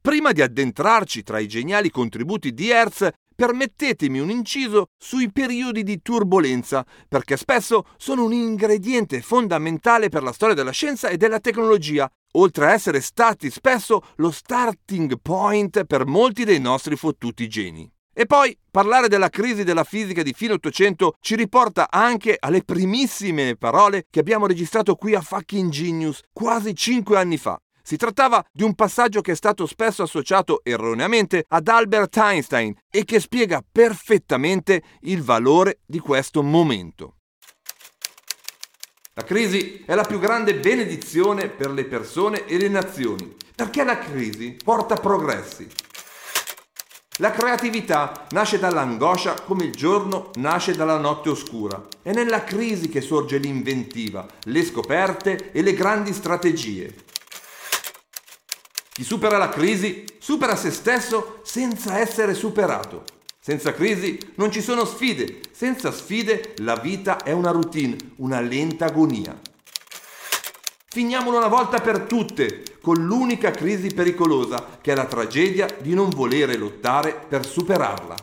Prima 0.00 0.32
di 0.32 0.42
addentrarci 0.42 1.22
tra 1.22 1.38
i 1.38 1.48
geniali 1.48 1.90
contributi 1.90 2.52
di 2.52 2.70
Hertz, 2.70 3.08
permettetemi 3.34 4.18
un 4.18 4.30
inciso 4.30 4.86
sui 4.96 5.30
periodi 5.32 5.82
di 5.82 6.00
turbolenza, 6.02 6.84
perché 7.08 7.36
spesso 7.36 7.84
sono 7.96 8.24
un 8.24 8.32
ingrediente 8.32 9.20
fondamentale 9.20 10.08
per 10.08 10.22
la 10.22 10.32
storia 10.32 10.54
della 10.54 10.70
scienza 10.70 11.08
e 11.08 11.16
della 11.16 11.40
tecnologia, 11.40 12.08
oltre 12.32 12.66
a 12.66 12.72
essere 12.72 13.00
stati 13.00 13.50
spesso 13.50 14.02
lo 14.16 14.30
starting 14.30 15.18
point 15.20 15.84
per 15.84 16.06
molti 16.06 16.44
dei 16.44 16.60
nostri 16.60 16.96
fottuti 16.96 17.48
geni. 17.48 17.90
E 18.16 18.26
poi 18.26 18.56
parlare 18.70 19.08
della 19.08 19.28
crisi 19.28 19.64
della 19.64 19.82
fisica 19.82 20.22
di 20.22 20.32
fine 20.32 20.52
Ottocento 20.52 21.14
ci 21.20 21.34
riporta 21.34 21.90
anche 21.90 22.36
alle 22.38 22.62
primissime 22.62 23.56
parole 23.56 24.06
che 24.08 24.20
abbiamo 24.20 24.46
registrato 24.46 24.94
qui 24.94 25.16
a 25.16 25.20
Fucking 25.20 25.68
Genius 25.68 26.20
quasi 26.32 26.76
cinque 26.76 27.18
anni 27.18 27.38
fa. 27.38 27.58
Si 27.86 27.98
trattava 27.98 28.42
di 28.50 28.62
un 28.62 28.74
passaggio 28.74 29.20
che 29.20 29.32
è 29.32 29.36
stato 29.36 29.66
spesso 29.66 30.02
associato 30.02 30.62
erroneamente 30.64 31.44
ad 31.48 31.68
Albert 31.68 32.16
Einstein 32.16 32.74
e 32.90 33.04
che 33.04 33.20
spiega 33.20 33.62
perfettamente 33.70 34.82
il 35.00 35.22
valore 35.22 35.80
di 35.84 35.98
questo 35.98 36.42
momento. 36.42 37.16
La 39.12 39.24
crisi 39.24 39.82
è 39.84 39.94
la 39.94 40.04
più 40.04 40.18
grande 40.18 40.54
benedizione 40.54 41.48
per 41.48 41.70
le 41.72 41.84
persone 41.84 42.46
e 42.46 42.56
le 42.56 42.68
nazioni, 42.68 43.36
perché 43.54 43.84
la 43.84 43.98
crisi 43.98 44.56
porta 44.64 44.94
progressi. 44.94 45.68
La 47.18 47.32
creatività 47.32 48.26
nasce 48.30 48.58
dall'angoscia 48.58 49.42
come 49.42 49.64
il 49.64 49.72
giorno 49.72 50.30
nasce 50.36 50.74
dalla 50.74 50.96
notte 50.96 51.28
oscura. 51.28 51.86
È 52.00 52.12
nella 52.12 52.44
crisi 52.44 52.88
che 52.88 53.02
sorge 53.02 53.36
l'inventiva, 53.36 54.26
le 54.44 54.64
scoperte 54.64 55.52
e 55.52 55.60
le 55.60 55.74
grandi 55.74 56.14
strategie. 56.14 57.03
Chi 58.94 59.02
supera 59.02 59.38
la 59.38 59.48
crisi 59.48 60.04
supera 60.20 60.54
se 60.54 60.70
stesso 60.70 61.40
senza 61.42 61.98
essere 61.98 62.32
superato. 62.32 63.02
Senza 63.40 63.74
crisi 63.74 64.16
non 64.36 64.52
ci 64.52 64.62
sono 64.62 64.84
sfide, 64.84 65.40
senza 65.50 65.90
sfide 65.90 66.54
la 66.58 66.76
vita 66.76 67.20
è 67.24 67.32
una 67.32 67.50
routine, 67.50 67.96
una 68.18 68.38
lenta 68.38 68.84
agonia. 68.84 69.36
Finiamolo 70.86 71.38
una 71.38 71.48
volta 71.48 71.80
per 71.80 72.02
tutte 72.02 72.62
con 72.80 73.04
l'unica 73.04 73.50
crisi 73.50 73.88
pericolosa 73.88 74.78
che 74.80 74.92
è 74.92 74.94
la 74.94 75.06
tragedia 75.06 75.66
di 75.80 75.92
non 75.92 76.10
volere 76.10 76.56
lottare 76.56 77.14
per 77.28 77.44
superarla. 77.44 78.14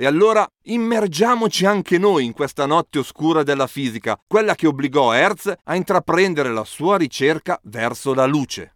E 0.00 0.06
allora 0.06 0.50
immergiamoci 0.62 1.66
anche 1.66 1.98
noi 1.98 2.24
in 2.24 2.32
questa 2.32 2.64
notte 2.64 3.00
oscura 3.00 3.42
della 3.42 3.66
fisica, 3.66 4.18
quella 4.26 4.54
che 4.54 4.66
obbligò 4.66 5.12
Hertz 5.12 5.52
a 5.62 5.74
intraprendere 5.74 6.50
la 6.50 6.64
sua 6.64 6.96
ricerca 6.96 7.60
verso 7.64 8.14
la 8.14 8.24
luce. 8.24 8.72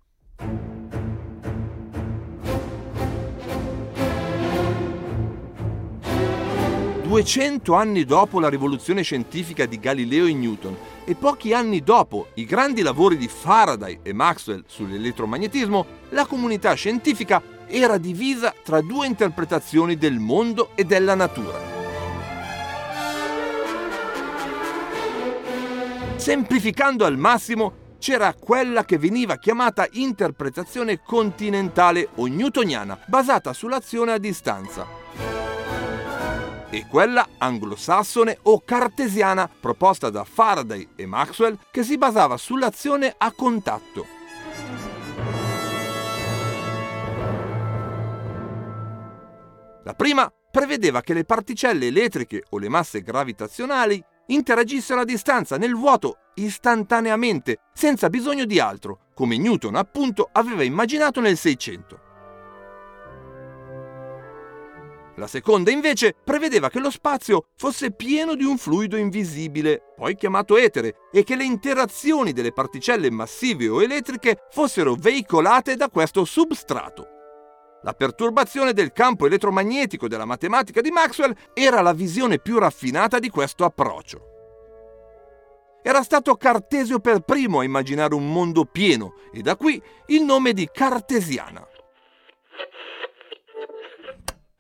Duecento 7.05 7.73
anni 7.73 8.05
dopo 8.05 8.39
la 8.39 8.51
rivoluzione 8.51 9.01
scientifica 9.01 9.65
di 9.65 9.81
Galileo 9.81 10.27
e 10.27 10.35
Newton 10.35 10.77
e 11.05 11.15
pochi 11.15 11.53
anni 11.53 11.83
dopo 11.83 12.29
i 12.35 12.45
grandi 12.45 12.83
lavori 12.83 13.17
di 13.17 13.29
Faraday 13.29 14.01
e 14.03 14.13
Maxwell 14.13 14.65
sull'elettromagnetismo, 14.67 15.87
la 16.11 16.27
comunità 16.27 16.73
scientifica 16.75 17.43
era 17.67 17.99
divisa 17.99 18.55
tra 18.63 18.81
due 18.81 19.07
interpretazioni 19.07 19.97
del 19.97 20.19
mondo 20.19 20.71
e 20.75 20.85
della 20.85 21.15
natura. 21.15 21.73
Semplificando 26.17 27.05
al 27.05 27.19
massimo, 27.19 27.83
c'era 27.99 28.35
quella 28.35 28.85
che 28.85 28.99
veniva 28.99 29.37
chiamata 29.37 29.87
interpretazione 29.93 31.01
continentale 31.03 32.09
o 32.17 32.27
newtoniana, 32.27 32.99
basata 33.07 33.53
sull'azione 33.53 34.13
a 34.13 34.19
distanza, 34.19 34.87
e 36.75 36.87
quella 36.89 37.29
anglosassone 37.39 38.37
o 38.43 38.61
cartesiana, 38.65 39.49
proposta 39.49 40.11
da 40.11 40.25
Faraday 40.25 40.89
e 40.97 41.07
Maxwell, 41.07 41.57
che 41.71 41.85
si 41.85 41.97
basava 41.97 42.37
sull'azione 42.37 43.15
a 43.17 43.31
contatto. 43.31 44.05
La 49.85 49.95
prima 49.95 50.29
prevedeva 50.51 51.01
che 51.01 51.15
le 51.15 51.25
particelle 51.25 51.87
elettriche 51.87 52.43
o 52.51 52.59
le 52.59 52.69
masse 52.69 53.03
gravitazionali 53.03 54.03
interagissero 54.27 55.03
a 55.03 55.05
distanza 55.05 55.57
nel 55.57 55.77
vuoto 55.77 56.17
istantaneamente, 56.35 57.59
senza 57.73 58.09
bisogno 58.09 58.47
di 58.47 58.59
altro, 58.59 59.11
come 59.15 59.39
Newton 59.39 59.77
appunto 59.77 60.29
aveva 60.33 60.65
immaginato 60.65 61.21
nel 61.21 61.37
600. 61.37 62.04
La 65.17 65.29
seconda 65.29 65.71
invece 65.71 66.17
prevedeva 66.25 66.69
che 66.69 66.81
lo 66.81 66.91
spazio 66.91 67.47
fosse 67.57 67.93
pieno 67.93 68.35
di 68.35 68.43
un 68.43 68.59
fluido 68.59 68.97
invisibile, 68.97 69.95
poi 69.97 70.17
chiamato 70.17 70.57
etere, 70.57 70.97
e 71.13 71.23
che 71.23 71.37
le 71.37 71.45
interazioni 71.45 72.33
delle 72.33 72.53
particelle 72.53 73.11
massive 73.11 73.69
o 73.69 73.81
elettriche 73.81 74.47
fossero 74.51 74.95
veicolate 74.95 75.77
da 75.77 75.89
questo 75.89 76.25
substrato. 76.25 77.07
La 77.83 77.93
perturbazione 77.93 78.73
del 78.73 78.93
campo 78.93 79.27
elettromagnetico 79.27 80.09
della 80.09 80.25
matematica 80.25 80.81
di 80.81 80.91
Maxwell 80.91 81.35
era 81.53 81.81
la 81.81 81.93
visione 81.93 82.39
più 82.41 82.59
raffinata 82.59 83.21
di 83.21 83.29
questo 83.29 83.65
approccio. 83.65 84.33
Era 85.83 86.03
stato 86.03 86.35
Cartesio 86.35 86.99
per 86.99 87.21
primo 87.21 87.61
a 87.61 87.65
immaginare 87.65 88.15
un 88.15 88.33
mondo 88.33 88.65
pieno 88.65 89.15
e 89.31 89.43
da 89.43 89.55
qui 89.55 89.81
il 90.07 90.23
nome 90.23 90.55
di 90.55 90.69
cartesiana. 90.73 91.69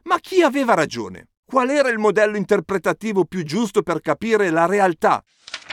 Ma 0.04 0.18
chi 0.18 0.42
aveva 0.42 0.74
ragione? 0.74 1.28
Qual 1.46 1.70
era 1.70 1.88
il 1.88 1.98
modello 1.98 2.36
interpretativo 2.36 3.24
più 3.24 3.42
giusto 3.42 3.82
per 3.82 4.00
capire 4.00 4.50
la 4.50 4.66
realtà? 4.66 5.22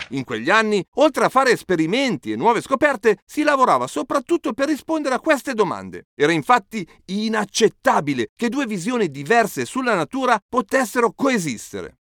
In 0.10 0.24
quegli 0.24 0.50
anni, 0.50 0.84
oltre 0.96 1.26
a 1.26 1.30
fare 1.30 1.52
esperimenti 1.52 2.32
e 2.32 2.36
nuove 2.36 2.62
scoperte, 2.62 3.20
si 3.26 3.44
lavorava 3.44 3.88
soprattutto 3.88 4.54
per 4.54 4.68
rispondere 4.68 5.16
a 5.16 5.20
queste 5.20 5.54
domande. 5.54 6.08
Era 6.16 6.32
infatti 6.32 6.88
inaccettabile 7.06 8.30
che 8.36 8.50
due 8.50 8.66
visioni 8.66 9.10
diverse 9.10 9.66
sulla 9.66 9.96
natura 9.96 10.40
potessero 10.48 11.12
coesistere. 11.14 12.01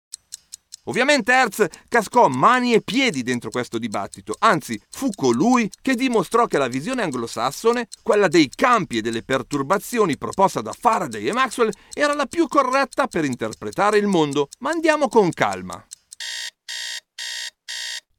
Ovviamente 0.86 1.32
Hertz 1.32 1.68
cascò 1.88 2.28
mani 2.28 2.74
e 2.74 2.82
piedi 2.82 3.22
dentro 3.22 3.52
questo 3.52 3.78
dibattito, 3.78 4.36
anzi 4.40 4.82
fu 4.90 5.10
colui 5.14 5.70
che 5.80 5.94
dimostrò 5.94 6.48
che 6.48 6.58
la 6.58 6.68
visione 6.68 7.04
anglosassone, 7.04 7.88
quella 8.02 8.28
dei 8.28 8.50
campi 8.50 8.98
e 8.98 9.02
delle 9.02 9.24
perturbazioni 9.24 10.18
proposta 10.18 10.62
da 10.62 10.74
Faraday 10.74 11.28
e 11.28 11.34
Maxwell, 11.34 11.72
era 11.94 12.14
la 12.14 12.26
più 12.26 12.48
corretta 12.48 13.06
per 13.06 13.26
interpretare 13.26 14.00
il 14.00 14.08
mondo. 14.08 14.50
Ma 14.60 14.72
andiamo 14.72 15.08
con 15.08 15.32
calma. 15.32 15.86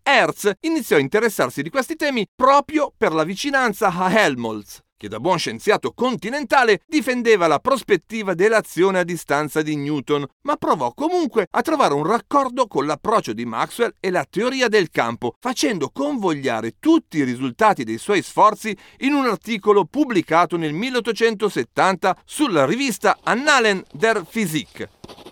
Hertz 0.04 0.50
iniziò 0.61 0.97
a 0.97 1.00
interessarsi 1.00 1.62
di 1.62 1.71
questi 1.71 1.97
temi 1.97 2.28
proprio 2.35 2.92
per 2.97 3.12
la 3.12 3.25
vicinanza 3.25 3.88
a 3.88 4.11
Helmholtz, 4.11 4.81
che 5.03 5.09
da 5.09 5.19
buon 5.19 5.37
scienziato 5.37 5.91
continentale 5.91 6.83
difendeva 6.87 7.49
la 7.49 7.59
prospettiva 7.59 8.35
dell'azione 8.35 9.01
a 9.01 9.03
distanza 9.03 9.61
di 9.61 9.75
Newton, 9.75 10.25
ma 10.43 10.55
provò 10.55 10.95
comunque 10.95 11.49
a 11.51 11.61
trovare 11.61 11.93
un 11.93 12.07
raccordo 12.07 12.69
con 12.69 12.87
l'approccio 12.87 13.33
di 13.33 13.45
Maxwell 13.45 13.95
e 13.99 14.11
la 14.11 14.25
teoria 14.31 14.69
del 14.69 14.91
campo, 14.91 15.35
facendo 15.41 15.91
convogliare 15.93 16.75
tutti 16.79 17.17
i 17.17 17.25
risultati 17.25 17.83
dei 17.83 17.99
suoi 17.99 18.23
sforzi 18.23 18.77
in 18.99 19.15
un 19.15 19.27
articolo 19.27 19.87
pubblicato 19.87 20.57
nel 20.57 20.73
1870 20.73 22.19
sulla 22.25 22.65
rivista 22.65 23.19
Annalen 23.25 23.83
der 23.93 24.23
Physik. 24.23 25.32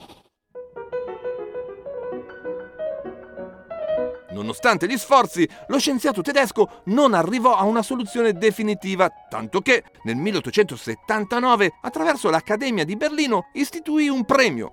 Nonostante 4.32 4.86
gli 4.86 4.96
sforzi, 4.96 5.48
lo 5.68 5.78
scienziato 5.78 6.22
tedesco 6.22 6.82
non 6.86 7.14
arrivò 7.14 7.56
a 7.56 7.64
una 7.64 7.82
soluzione 7.82 8.32
definitiva, 8.32 9.10
tanto 9.28 9.60
che 9.60 9.84
nel 10.04 10.16
1879, 10.16 11.78
attraverso 11.82 12.30
l'Accademia 12.30 12.84
di 12.84 12.96
Berlino, 12.96 13.46
istituì 13.54 14.08
un 14.08 14.24
premio 14.24 14.72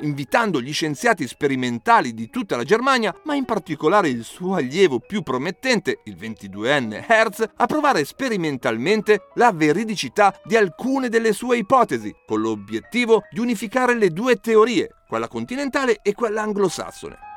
invitando 0.00 0.60
gli 0.60 0.72
scienziati 0.72 1.26
sperimentali 1.26 2.14
di 2.14 2.28
tutta 2.28 2.56
la 2.56 2.64
Germania, 2.64 3.14
ma 3.24 3.34
in 3.34 3.44
particolare 3.44 4.08
il 4.08 4.24
suo 4.24 4.54
allievo 4.54 4.98
più 5.00 5.22
promettente, 5.22 6.00
il 6.04 6.16
22enne 6.16 7.04
Hertz, 7.06 7.48
a 7.56 7.66
provare 7.66 8.04
sperimentalmente 8.04 9.28
la 9.34 9.52
veridicità 9.52 10.38
di 10.44 10.56
alcune 10.56 11.08
delle 11.08 11.32
sue 11.32 11.58
ipotesi, 11.58 12.14
con 12.26 12.40
l'obiettivo 12.40 13.22
di 13.30 13.40
unificare 13.40 13.94
le 13.94 14.10
due 14.10 14.36
teorie, 14.36 14.94
quella 15.08 15.28
continentale 15.28 16.00
e 16.02 16.12
quella 16.12 16.42
anglosassone. 16.42 17.32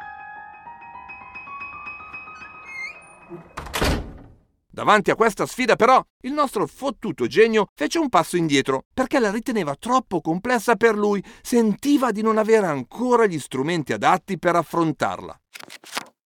Davanti 4.78 5.10
a 5.10 5.16
questa 5.16 5.48
sfida 5.48 5.76
però 5.76 6.00
il 6.22 6.34
nostro 6.34 6.68
fottuto 6.68 7.26
genio 7.26 7.66
fece 7.74 7.98
un 7.98 8.10
passo 8.10 8.38
indietro 8.38 8.84
perché 8.94 9.18
la 9.18 9.32
riteneva 9.32 9.74
troppo 9.74 10.22
complessa 10.22 10.76
per 10.76 10.96
lui, 10.96 11.24
sentiva 11.42 12.12
di 12.12 12.22
non 12.22 12.38
avere 12.38 12.68
ancora 12.68 13.26
gli 13.26 13.40
strumenti 13.40 13.92
adatti 13.92 14.38
per 14.38 14.56
affrontarla. 14.56 15.36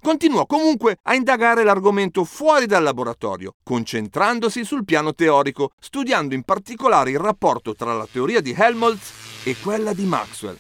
Continuò 0.03 0.47
comunque 0.47 0.97
a 1.03 1.15
indagare 1.15 1.63
l'argomento 1.63 2.25
fuori 2.25 2.67
dal 2.67 2.83
laboratorio, 2.83 3.55
concentrandosi 3.63 4.65
sul 4.65 4.85
piano 4.85 5.15
teorico, 5.15 5.71
studiando 5.79 6.35
in 6.35 6.43
particolare 6.43 7.13
il 7.13 7.21
rapporto 7.21 7.77
tra 7.77 7.95
la 7.95 8.09
teoria 8.11 8.41
di 8.41 8.53
Helmholtz 8.59 9.45
e 9.45 9.55
quella 9.63 9.93
di 9.93 10.07
Maxwell. 10.07 10.59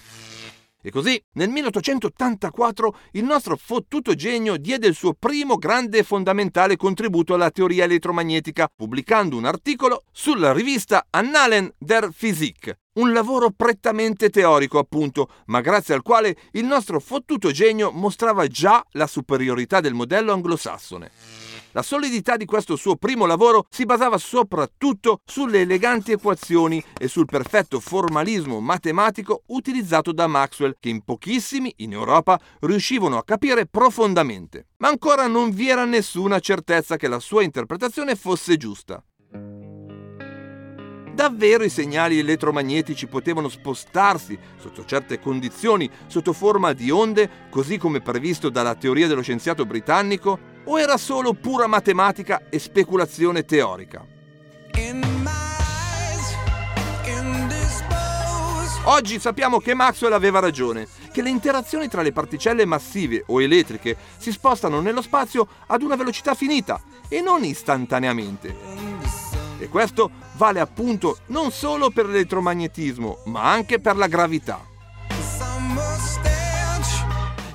E 0.82 0.90
così, 0.90 1.22
nel 1.34 1.50
1884, 1.50 2.96
il 3.12 3.24
nostro 3.24 3.56
fottuto 3.56 4.14
genio 4.14 4.56
diede 4.56 4.86
il 4.86 4.94
suo 4.94 5.12
primo 5.12 5.56
grande 5.56 5.98
e 5.98 6.02
fondamentale 6.02 6.76
contributo 6.76 7.34
alla 7.34 7.50
teoria 7.50 7.84
elettromagnetica, 7.84 8.70
pubblicando 8.74 9.36
un 9.36 9.44
articolo 9.44 10.04
sulla 10.10 10.52
rivista 10.52 11.06
Annalen 11.10 11.74
der 11.78 12.10
Physik, 12.16 12.74
un 12.94 13.12
lavoro 13.12 13.50
prettamente 13.50 14.30
teorico, 14.30 14.78
appunto, 14.78 15.28
ma 15.46 15.60
grazie 15.60 15.94
al 15.94 16.02
quale 16.02 16.34
il 16.52 16.64
nostro 16.64 16.98
fottuto 16.98 17.50
genio 17.50 17.90
mostrava 17.90 18.46
già 18.46 18.82
la 18.92 19.06
superiorità 19.06 19.80
del 19.80 19.94
modello 19.94 20.32
anglosassone. 20.32 21.49
La 21.72 21.82
solidità 21.82 22.36
di 22.36 22.46
questo 22.46 22.74
suo 22.74 22.96
primo 22.96 23.26
lavoro 23.26 23.66
si 23.70 23.84
basava 23.84 24.18
soprattutto 24.18 25.20
sulle 25.24 25.60
eleganti 25.60 26.10
equazioni 26.10 26.82
e 26.98 27.06
sul 27.06 27.26
perfetto 27.26 27.78
formalismo 27.78 28.58
matematico 28.58 29.42
utilizzato 29.46 30.10
da 30.10 30.26
Maxwell, 30.26 30.74
che 30.80 30.88
in 30.88 31.04
pochissimi 31.04 31.72
in 31.76 31.92
Europa 31.92 32.40
riuscivano 32.60 33.18
a 33.18 33.24
capire 33.24 33.66
profondamente. 33.66 34.66
Ma 34.78 34.88
ancora 34.88 35.28
non 35.28 35.50
vi 35.50 35.68
era 35.68 35.84
nessuna 35.84 36.40
certezza 36.40 36.96
che 36.96 37.06
la 37.06 37.20
sua 37.20 37.44
interpretazione 37.44 38.16
fosse 38.16 38.56
giusta. 38.56 39.00
Davvero 41.14 41.62
i 41.64 41.68
segnali 41.68 42.18
elettromagnetici 42.18 43.06
potevano 43.06 43.48
spostarsi 43.48 44.36
sotto 44.56 44.84
certe 44.84 45.20
condizioni, 45.20 45.88
sotto 46.06 46.32
forma 46.32 46.72
di 46.72 46.90
onde, 46.90 47.30
così 47.50 47.78
come 47.78 48.00
previsto 48.00 48.48
dalla 48.48 48.74
teoria 48.74 49.06
dello 49.06 49.22
scienziato 49.22 49.66
britannico? 49.66 50.49
O 50.64 50.78
era 50.78 50.96
solo 50.96 51.32
pura 51.34 51.66
matematica 51.66 52.42
e 52.48 52.58
speculazione 52.58 53.44
teorica? 53.44 54.18
Oggi 58.84 59.20
sappiamo 59.20 59.58
che 59.60 59.74
Maxwell 59.74 60.12
aveva 60.14 60.40
ragione, 60.40 60.88
che 61.12 61.22
le 61.22 61.28
interazioni 61.28 61.86
tra 61.86 62.02
le 62.02 62.12
particelle 62.12 62.64
massive 62.64 63.22
o 63.26 63.40
elettriche 63.40 63.96
si 64.16 64.32
spostano 64.32 64.80
nello 64.80 65.02
spazio 65.02 65.46
ad 65.66 65.82
una 65.82 65.96
velocità 65.96 66.34
finita 66.34 66.80
e 67.08 67.20
non 67.20 67.44
istantaneamente. 67.44 68.56
E 69.58 69.68
questo 69.68 70.10
vale 70.36 70.60
appunto 70.60 71.18
non 71.26 71.50
solo 71.50 71.90
per 71.90 72.06
l'elettromagnetismo, 72.06 73.18
ma 73.26 73.50
anche 73.52 73.80
per 73.80 73.96
la 73.96 74.06
gravità. 74.06 74.69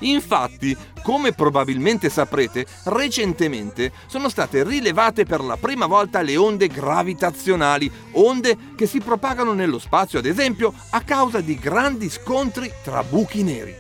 Infatti, 0.06 0.76
come 1.04 1.34
probabilmente 1.34 2.10
saprete, 2.10 2.66
recentemente 2.86 3.92
sono 4.08 4.30
state 4.30 4.64
rilevate 4.64 5.26
per 5.26 5.42
la 5.42 5.58
prima 5.58 5.86
volta 5.86 6.22
le 6.22 6.36
onde 6.38 6.68
gravitazionali, 6.68 7.92
onde 8.14 8.58
che 8.76 8.88
si 8.88 9.00
propagano 9.00 9.54
nello 9.54 9.80
spazio, 9.80 10.20
ad 10.20 10.26
esempio, 10.26 10.74
a 10.92 11.02
causa 11.02 11.42
di 11.42 11.58
grandi 11.58 12.10
scontri 12.10 12.72
tra 12.84 13.04
buchi 13.04 13.44
neri. 13.44 13.76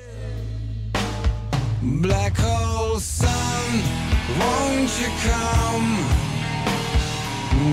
Black 1.79 2.39
hole 2.39 2.99
sun, 2.99 3.81
won't 4.37 4.89
you 4.99 5.11
come? 5.21 6.23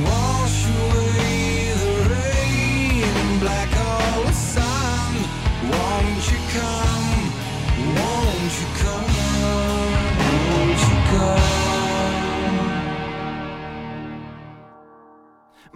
Wash 0.05 0.32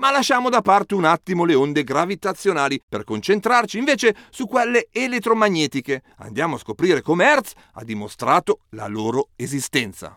Ma 0.07 0.13
lasciamo 0.13 0.51
da 0.51 0.61
parte 0.61 0.95
un 0.95 1.05
attimo 1.05 1.45
le 1.45 1.57
onde 1.57 1.83
gravitazionali 1.83 2.81
per 2.89 3.03
concentrarci 3.03 3.77
invece 3.77 4.15
su 4.31 4.47
quelle 4.47 4.87
elettromagnetiche. 4.93 6.03
Andiamo 6.19 6.55
a 6.55 6.59
scoprire 6.59 7.03
come 7.03 7.25
Hertz 7.25 7.55
ha 7.73 7.83
dimostrato 7.83 8.61
la 8.71 8.87
loro 8.87 9.31
esistenza. 9.35 10.17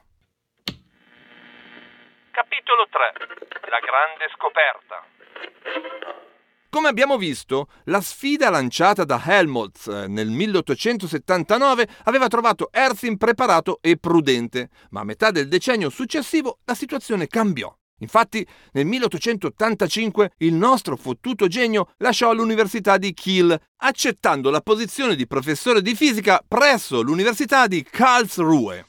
Capitolo 2.30 2.88
3 2.88 3.13
La 3.67 3.80
grande 3.80 4.30
scoperta 4.36 5.08
come 6.69 6.88
abbiamo 6.88 7.17
visto, 7.17 7.67
la 7.86 7.99
sfida 7.99 8.52
lanciata 8.52 9.04
da 9.04 9.19
Helmholtz 9.25 9.88
eh, 9.88 10.08
nel 10.08 10.30
1879 10.30 11.88
aveva 12.04 12.28
trovato 12.28 12.69
Hertz 12.71 13.02
impreparato 13.02 13.80
e 13.82 13.97
prudente, 13.97 14.69
ma 14.91 14.99
a 14.99 15.04
metà 15.04 15.32
del 15.32 15.47
decennio 15.47 15.89
successivo 15.89 16.60
la 16.65 16.75
situazione 16.75 17.25
cambiò. 17.25 17.75
Infatti, 17.99 18.45
nel 18.73 18.85
1885 18.85 20.31
il 20.38 20.53
nostro 20.53 20.95
fottuto 20.95 21.47
genio 21.47 21.93
lasciò 21.97 22.33
l'Università 22.33 22.97
di 22.97 23.13
Kiel, 23.13 23.59
accettando 23.77 24.49
la 24.49 24.62
posizione 24.62 25.15
di 25.15 25.27
professore 25.27 25.81
di 25.81 25.95
fisica 25.95 26.43
presso 26.45 27.01
l'Università 27.01 27.67
di 27.67 27.83
Karlsruhe. 27.83 28.85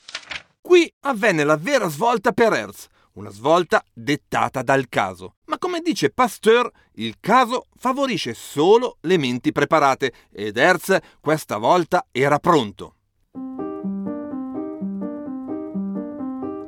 Qui 0.61 0.93
avvenne 1.01 1.45
la 1.45 1.57
vera 1.57 1.89
svolta 1.89 2.33
per 2.33 2.53
Hertz, 2.53 2.87
una 3.15 3.31
svolta 3.31 3.83
dettata 3.93 4.63
dal 4.63 4.89
caso. 4.89 5.35
Ma 5.47 5.59
come 5.59 5.81
dice 5.81 6.11
Pasteur, 6.11 6.71
il 6.95 7.17
caso 7.19 7.67
favorisce 7.77 8.35
solo 8.35 8.99
le 9.03 9.17
menti 9.19 9.53
preparate 9.53 10.13
ed 10.33 10.57
Hertz 10.57 10.97
questa 11.21 11.57
volta 11.57 12.07
era 12.13 12.39
pronto. 12.39 12.95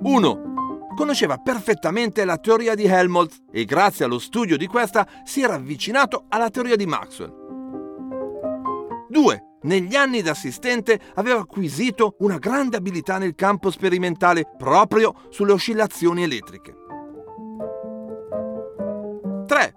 1. 0.04 0.51
Conosceva 0.94 1.38
perfettamente 1.38 2.24
la 2.24 2.36
teoria 2.36 2.74
di 2.74 2.84
Helmholtz 2.84 3.38
e 3.50 3.64
grazie 3.64 4.04
allo 4.04 4.18
studio 4.18 4.56
di 4.56 4.66
questa 4.66 5.06
si 5.24 5.42
era 5.42 5.54
avvicinato 5.54 6.26
alla 6.28 6.50
teoria 6.50 6.76
di 6.76 6.86
Maxwell. 6.86 7.32
2. 9.08 9.42
Negli 9.62 9.94
anni 9.94 10.22
da 10.22 10.32
assistente 10.32 11.00
aveva 11.14 11.40
acquisito 11.40 12.16
una 12.20 12.38
grande 12.38 12.76
abilità 12.76 13.18
nel 13.18 13.34
campo 13.34 13.70
sperimentale 13.70 14.44
proprio 14.58 15.14
sulle 15.30 15.52
oscillazioni 15.52 16.24
elettriche. 16.24 16.74
3. 19.46 19.74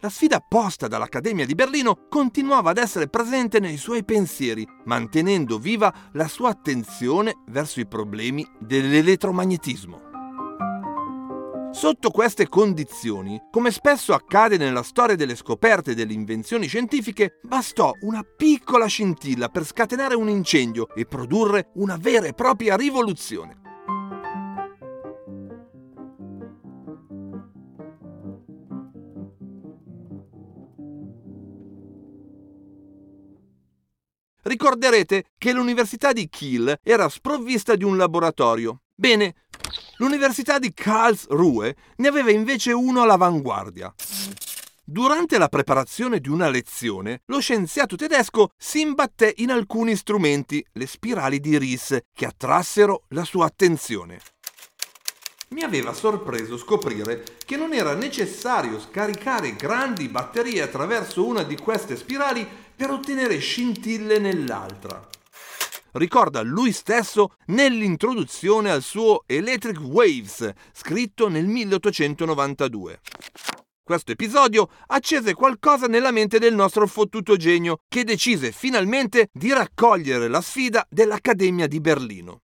La 0.00 0.08
sfida 0.08 0.38
posta 0.38 0.86
dall'Accademia 0.86 1.44
di 1.44 1.54
Berlino 1.54 2.06
continuava 2.08 2.70
ad 2.70 2.78
essere 2.78 3.08
presente 3.08 3.58
nei 3.58 3.76
suoi 3.76 4.04
pensieri, 4.04 4.66
mantenendo 4.84 5.58
viva 5.58 5.92
la 6.12 6.28
sua 6.28 6.50
attenzione 6.50 7.42
verso 7.48 7.80
i 7.80 7.86
problemi 7.86 8.46
dell'elettromagnetismo. 8.60 10.07
Sotto 11.70 12.10
queste 12.10 12.48
condizioni, 12.48 13.40
come 13.50 13.70
spesso 13.70 14.12
accade 14.12 14.56
nella 14.56 14.82
storia 14.82 15.14
delle 15.16 15.36
scoperte 15.36 15.92
e 15.92 15.94
delle 15.94 16.12
invenzioni 16.12 16.66
scientifiche, 16.66 17.38
bastò 17.42 17.92
una 18.00 18.22
piccola 18.22 18.86
scintilla 18.86 19.48
per 19.48 19.64
scatenare 19.64 20.14
un 20.14 20.28
incendio 20.28 20.88
e 20.94 21.04
produrre 21.04 21.70
una 21.74 21.96
vera 21.96 22.26
e 22.26 22.32
propria 22.32 22.74
rivoluzione. 22.74 23.60
Ricorderete 34.42 35.26
che 35.36 35.52
l'Università 35.52 36.12
di 36.12 36.28
Kiel 36.28 36.78
era 36.82 37.08
sprovvista 37.08 37.76
di 37.76 37.84
un 37.84 37.98
laboratorio. 37.98 38.80
Bene, 39.00 39.34
L'Università 39.98 40.60
di 40.60 40.72
Karlsruhe 40.72 41.74
ne 41.96 42.08
aveva 42.08 42.30
invece 42.30 42.72
uno 42.72 43.02
all'avanguardia. 43.02 43.92
Durante 44.84 45.38
la 45.38 45.48
preparazione 45.48 46.20
di 46.20 46.28
una 46.28 46.48
lezione, 46.48 47.22
lo 47.26 47.40
scienziato 47.40 47.96
tedesco 47.96 48.50
si 48.56 48.80
imbatté 48.80 49.34
in 49.38 49.50
alcuni 49.50 49.96
strumenti, 49.96 50.64
le 50.74 50.86
spirali 50.86 51.40
di 51.40 51.58
Ries, 51.58 51.98
che 52.12 52.26
attrassero 52.26 53.04
la 53.08 53.24
sua 53.24 53.46
attenzione. 53.46 54.20
Mi 55.48 55.62
aveva 55.62 55.92
sorpreso 55.92 56.56
scoprire 56.56 57.24
che 57.44 57.56
non 57.56 57.72
era 57.72 57.94
necessario 57.94 58.78
scaricare 58.78 59.56
grandi 59.56 60.08
batterie 60.08 60.62
attraverso 60.62 61.26
una 61.26 61.42
di 61.42 61.56
queste 61.56 61.96
spirali 61.96 62.46
per 62.76 62.90
ottenere 62.90 63.38
scintille 63.38 64.18
nell'altra 64.18 65.08
ricorda 65.92 66.42
lui 66.42 66.72
stesso 66.72 67.32
nell'introduzione 67.46 68.70
al 68.70 68.82
suo 68.82 69.24
Electric 69.26 69.80
Waves, 69.80 70.50
scritto 70.72 71.28
nel 71.28 71.46
1892. 71.46 73.00
Questo 73.82 74.12
episodio 74.12 74.68
accese 74.88 75.32
qualcosa 75.32 75.86
nella 75.86 76.10
mente 76.10 76.38
del 76.38 76.54
nostro 76.54 76.86
fottuto 76.86 77.36
genio, 77.36 77.78
che 77.88 78.04
decise 78.04 78.52
finalmente 78.52 79.28
di 79.32 79.50
raccogliere 79.52 80.28
la 80.28 80.42
sfida 80.42 80.86
dell'Accademia 80.90 81.66
di 81.66 81.80
Berlino. 81.80 82.40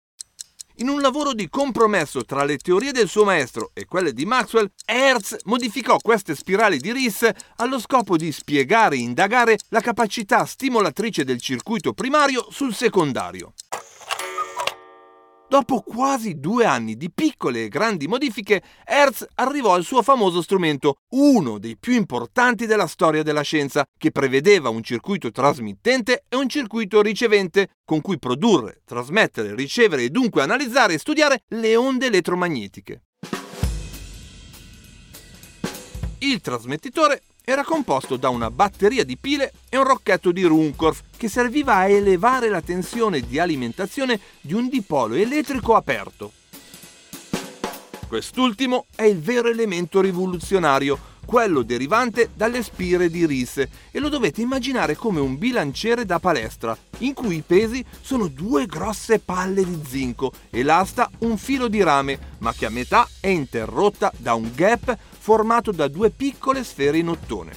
In 0.78 0.88
un 0.88 1.00
lavoro 1.00 1.34
di 1.34 1.48
compromesso 1.48 2.24
tra 2.24 2.42
le 2.42 2.56
teorie 2.56 2.90
del 2.90 3.08
suo 3.08 3.22
maestro 3.22 3.70
e 3.74 3.84
quelle 3.84 4.12
di 4.12 4.24
Maxwell, 4.24 4.72
Hertz 4.84 5.37
modificò 5.44 5.98
queste 5.98 6.34
spirali 6.34 6.78
di 6.78 6.90
Ries 6.90 7.30
allo 7.58 7.78
scopo 7.78 8.16
di 8.16 8.32
spiegare 8.32 8.96
e 8.96 8.98
indagare 8.98 9.56
la 9.68 9.80
capacità 9.80 10.44
stimolatrice 10.44 11.22
del 11.22 11.40
circuito 11.40 11.92
primario 11.92 12.48
sul 12.50 12.74
secondario. 12.74 13.52
Dopo 15.46 15.83
quasi 15.83 16.40
due 16.40 16.64
anni 16.64 16.96
di 16.96 17.11
piccole 17.12 17.64
e 17.64 17.68
grandi 17.68 18.09
modifiche, 18.09 18.62
Hertz 18.85 19.26
arrivò 19.35 19.74
al 19.74 19.85
suo 19.85 20.02
famoso 20.02 20.40
strumento, 20.40 20.96
uno 21.11 21.59
dei 21.59 21.76
più 21.78 21.92
importanti 21.92 22.66
della 22.66 22.87
storia 22.87 23.22
della 23.22 23.42
scienza, 23.42 23.85
che 23.96 24.11
prevedeva 24.11 24.70
un 24.70 24.83
circuito 24.83 25.30
trasmittente 25.30 26.24
e 26.28 26.37
un 26.37 26.48
circuito 26.48 27.02
ricevente, 27.02 27.68
con 27.85 28.00
cui 28.00 28.18
produrre, 28.18 28.80
trasmettere, 28.85 29.54
ricevere 29.54 30.04
e 30.04 30.11
dunque 30.11 30.42
analizzare 30.42 30.94
e 30.94 30.98
studiare 30.98 31.42
le 31.48 31.76
onde 31.76 32.07
elettromagnetiche. 32.07 33.02
Il 36.18 36.40
trasmettitore 36.40 37.22
era 37.46 37.62
composto 37.62 38.16
da 38.16 38.30
una 38.30 38.50
batteria 38.50 39.04
di 39.04 39.18
pile 39.18 39.52
e 39.68 39.76
un 39.76 39.85
rocchetto 39.85 40.33
di 40.33 40.44
Runcorf 40.44 41.02
che 41.14 41.28
serviva 41.28 41.74
a 41.74 41.88
elevare 41.88 42.48
la 42.48 42.62
tensione 42.62 43.20
di 43.20 43.38
alimentazione 43.38 44.18
di 44.40 44.54
un 44.54 44.70
dipolo 44.70 45.14
elettrico 45.14 45.74
aperto. 45.74 46.33
Quest'ultimo 48.09 48.87
è 48.94 49.02
il 49.02 49.20
vero 49.20 49.48
elemento 49.48 50.00
rivoluzionario, 50.00 51.12
quello 51.26 51.62
derivante 51.62 52.30
dalle 52.35 52.62
spire 52.62 53.11
di 53.11 53.26
Ries 53.26 53.66
e 53.90 53.98
lo 53.98 54.09
dovete 54.09 54.40
immaginare 54.40 54.94
come 54.94 55.20
un 55.20 55.37
bilanciere 55.37 56.07
da 56.07 56.18
palestra, 56.18 56.76
in 56.98 57.12
cui 57.12 57.37
i 57.37 57.42
pesi 57.46 57.85
sono 58.00 58.28
due 58.28 58.64
grosse 58.66 59.18
palle 59.18 59.64
di 59.64 59.83
zinco 59.87 60.33
e 60.48 60.62
l'asta 60.62 61.11
un 61.18 61.37
filo 61.37 61.68
di 61.68 61.83
rame, 61.83 62.18
ma 62.38 62.54
che 62.54 62.66
a 62.66 62.70
metà 62.70 63.07
è 63.20 63.28
interrotta 63.28 64.12
da 64.16 64.35
un 64.35 64.50
gap 64.54 64.96
formato 65.24 65.72
da 65.72 65.88
due 65.88 66.10
piccole 66.10 66.62
sfere 66.62 66.98
in 66.98 67.08
ottone. 67.08 67.56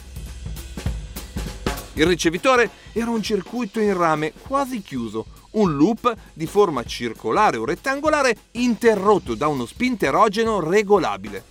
Il 1.95 2.05
ricevitore 2.05 2.69
era 2.93 3.09
un 3.09 3.21
circuito 3.21 3.81
in 3.81 3.93
rame 3.93 4.31
quasi 4.31 4.81
chiuso, 4.81 5.25
un 5.51 5.75
loop 5.75 6.15
di 6.31 6.47
forma 6.47 6.85
circolare 6.85 7.57
o 7.57 7.65
rettangolare 7.65 8.37
interrotto 8.51 9.35
da 9.35 9.49
uno 9.49 9.65
spinterogeno 9.65 10.61
regolabile. 10.61 11.43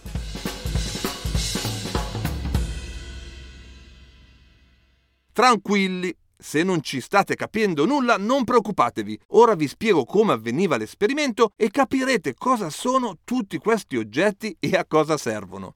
Tranquilli, 5.34 6.16
se 6.34 6.62
non 6.62 6.80
ci 6.80 7.02
state 7.02 7.34
capendo 7.34 7.84
nulla, 7.84 8.16
non 8.16 8.44
preoccupatevi. 8.44 9.20
Ora 9.32 9.54
vi 9.54 9.68
spiego 9.68 10.06
come 10.06 10.32
avveniva 10.32 10.78
l'esperimento 10.78 11.50
e 11.56 11.70
capirete 11.70 12.32
cosa 12.32 12.70
sono 12.70 13.18
tutti 13.22 13.58
questi 13.58 13.98
oggetti 13.98 14.56
e 14.58 14.76
a 14.76 14.86
cosa 14.86 15.18
servono. 15.18 15.74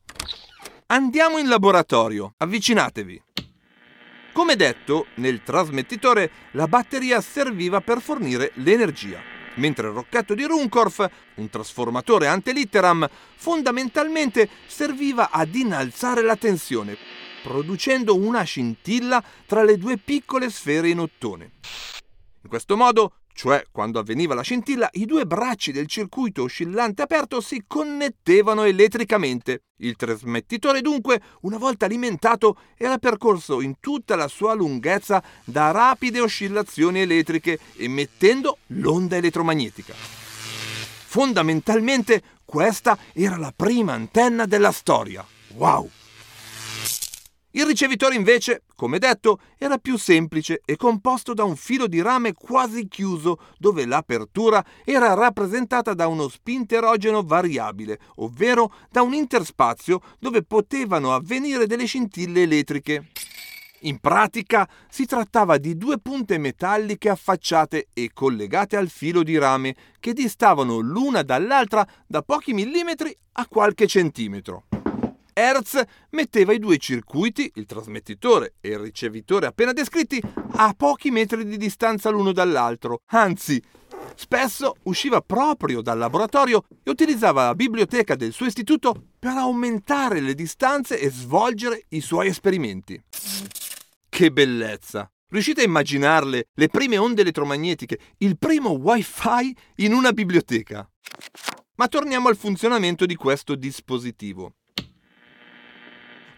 Andiamo 0.86 1.38
in 1.38 1.48
laboratorio, 1.48 2.34
avvicinatevi. 2.36 3.22
Come 4.32 4.56
detto, 4.56 5.06
nel 5.16 5.42
trasmettitore 5.42 6.30
la 6.52 6.66
batteria 6.66 7.20
serviva 7.20 7.80
per 7.80 8.00
fornire 8.00 8.52
l'energia, 8.54 9.20
mentre 9.56 9.88
il 9.88 9.94
rocchetto 9.94 10.34
di 10.34 10.44
Runcorf, 10.44 11.08
un 11.34 11.48
trasformatore 11.50 12.26
ante 12.26 12.52
litteram, 12.52 13.08
fondamentalmente 13.36 14.48
serviva 14.66 15.30
ad 15.30 15.54
innalzare 15.54 16.22
la 16.22 16.36
tensione, 16.36 16.96
producendo 17.42 18.16
una 18.16 18.42
scintilla 18.42 19.22
tra 19.46 19.62
le 19.62 19.78
due 19.78 19.96
piccole 19.96 20.50
sfere 20.50 20.88
in 20.88 21.00
ottone. 21.00 21.52
In 22.42 22.48
questo 22.48 22.76
modo 22.76 23.12
cioè 23.32 23.64
quando 23.70 23.98
avveniva 23.98 24.34
la 24.34 24.42
scintilla, 24.42 24.88
i 24.92 25.06
due 25.06 25.26
bracci 25.26 25.72
del 25.72 25.86
circuito 25.86 26.42
oscillante 26.42 27.02
aperto 27.02 27.40
si 27.40 27.64
connettevano 27.66 28.64
elettricamente. 28.64 29.62
Il 29.76 29.96
trasmettitore 29.96 30.80
dunque, 30.80 31.20
una 31.42 31.56
volta 31.56 31.86
alimentato, 31.86 32.58
era 32.76 32.98
percorso 32.98 33.60
in 33.60 33.74
tutta 33.80 34.16
la 34.16 34.28
sua 34.28 34.54
lunghezza 34.54 35.22
da 35.44 35.70
rapide 35.70 36.20
oscillazioni 36.20 37.00
elettriche, 37.00 37.58
emettendo 37.76 38.58
l'onda 38.68 39.16
elettromagnetica. 39.16 39.94
Fondamentalmente 39.94 42.22
questa 42.44 42.98
era 43.12 43.36
la 43.36 43.52
prima 43.54 43.94
antenna 43.94 44.44
della 44.44 44.72
storia. 44.72 45.24
Wow! 45.54 45.90
Il 47.52 47.66
ricevitore 47.66 48.14
invece, 48.14 48.62
come 48.76 48.98
detto, 48.98 49.40
era 49.58 49.78
più 49.78 49.98
semplice 49.98 50.62
e 50.64 50.76
composto 50.76 51.34
da 51.34 51.42
un 51.42 51.56
filo 51.56 51.88
di 51.88 52.00
rame 52.00 52.32
quasi 52.32 52.86
chiuso 52.86 53.38
dove 53.58 53.86
l'apertura 53.86 54.64
era 54.84 55.14
rappresentata 55.14 55.92
da 55.92 56.06
uno 56.06 56.28
spinterogeno 56.28 57.24
variabile, 57.24 57.98
ovvero 58.16 58.72
da 58.88 59.02
un 59.02 59.14
interspazio 59.14 60.00
dove 60.20 60.44
potevano 60.44 61.12
avvenire 61.12 61.66
delle 61.66 61.86
scintille 61.86 62.42
elettriche. 62.42 63.08
In 63.84 63.98
pratica 63.98 64.68
si 64.88 65.04
trattava 65.04 65.56
di 65.58 65.76
due 65.76 65.98
punte 65.98 66.38
metalliche 66.38 67.08
affacciate 67.08 67.88
e 67.92 68.10
collegate 68.12 68.76
al 68.76 68.90
filo 68.90 69.24
di 69.24 69.36
rame 69.38 69.74
che 69.98 70.12
distavano 70.12 70.78
l'una 70.78 71.22
dall'altra 71.22 71.84
da 72.06 72.22
pochi 72.22 72.52
millimetri 72.52 73.16
a 73.32 73.46
qualche 73.48 73.88
centimetro. 73.88 74.66
Hertz 75.32 75.82
metteva 76.10 76.52
i 76.52 76.58
due 76.58 76.78
circuiti, 76.78 77.50
il 77.54 77.66
trasmettitore 77.66 78.54
e 78.60 78.70
il 78.70 78.78
ricevitore 78.78 79.46
appena 79.46 79.72
descritti, 79.72 80.22
a 80.52 80.74
pochi 80.76 81.10
metri 81.10 81.44
di 81.44 81.56
distanza 81.56 82.10
l'uno 82.10 82.32
dall'altro, 82.32 83.00
anzi, 83.06 83.62
spesso 84.14 84.76
usciva 84.84 85.20
proprio 85.20 85.80
dal 85.80 85.98
laboratorio 85.98 86.64
e 86.82 86.90
utilizzava 86.90 87.46
la 87.46 87.54
biblioteca 87.54 88.14
del 88.14 88.32
suo 88.32 88.46
istituto 88.46 88.94
per 89.18 89.36
aumentare 89.36 90.20
le 90.20 90.34
distanze 90.34 90.98
e 90.98 91.10
svolgere 91.10 91.84
i 91.90 92.00
suoi 92.00 92.28
esperimenti. 92.28 93.02
Che 94.08 94.30
bellezza! 94.30 95.10
Riuscite 95.28 95.60
a 95.60 95.64
immaginarle 95.64 96.48
le 96.52 96.68
prime 96.68 96.98
onde 96.98 97.22
elettromagnetiche, 97.22 97.98
il 98.18 98.36
primo 98.36 98.70
wifi 98.70 99.56
in 99.76 99.92
una 99.92 100.12
biblioteca? 100.12 100.88
Ma 101.76 101.86
torniamo 101.86 102.28
al 102.28 102.36
funzionamento 102.36 103.06
di 103.06 103.14
questo 103.14 103.54
dispositivo. 103.54 104.56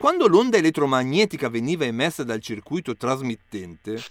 Quando 0.03 0.27
l'onda 0.27 0.57
elettromagnetica 0.57 1.49
veniva 1.49 1.85
emessa 1.85 2.25
dal 2.25 2.41
circuito 2.41 2.97
trasmittente, 2.97 4.03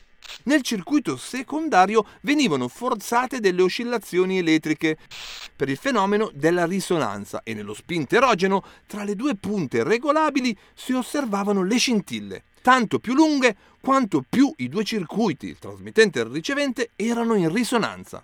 nel 0.44 0.62
circuito 0.62 1.18
secondario 1.18 2.06
venivano 2.22 2.70
forzate 2.70 3.42
delle 3.42 3.62
oscillazioni 3.62 4.38
elettriche 4.38 4.98
per 5.54 5.68
il 5.68 5.76
fenomeno 5.76 6.32
della 6.34 6.66
risonanza 6.66 7.42
e 7.44 7.54
nello 7.54 7.74
spinterogeno 7.74 8.64
tra 8.88 9.04
le 9.04 9.18
due 9.18 9.36
punte 9.36 9.84
regolabili 9.84 10.58
si 10.74 10.94
osservavano 10.94 11.62
le 11.62 11.76
scintille, 11.76 12.44
tanto 12.62 13.00
più 13.00 13.14
lunghe 13.14 13.54
quanto 13.82 14.24
più 14.28 14.50
i 14.60 14.70
due 14.70 14.86
circuiti, 14.86 15.48
il 15.48 15.60
trasmittente 15.60 16.20
e 16.20 16.24
il 16.24 16.30
ricevente, 16.30 16.92
erano 16.96 17.34
in 17.34 17.54
risonanza. 17.54 18.24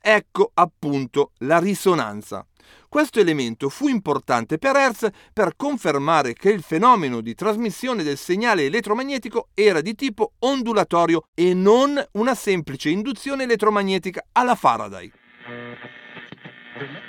Ecco 0.00 0.50
appunto 0.54 1.30
la 1.38 1.60
risonanza. 1.60 2.44
Questo 2.88 3.20
elemento 3.20 3.68
fu 3.68 3.88
importante 3.88 4.58
per 4.58 4.76
Hertz 4.76 5.08
per 5.32 5.54
confermare 5.56 6.32
che 6.32 6.50
il 6.50 6.62
fenomeno 6.62 7.20
di 7.20 7.34
trasmissione 7.34 8.02
del 8.02 8.16
segnale 8.16 8.64
elettromagnetico 8.64 9.48
era 9.54 9.80
di 9.80 9.94
tipo 9.94 10.32
ondulatorio 10.40 11.24
e 11.34 11.54
non 11.54 12.02
una 12.12 12.34
semplice 12.34 12.88
induzione 12.88 13.44
elettromagnetica 13.44 14.24
alla 14.32 14.54
Faraday. 14.54 15.12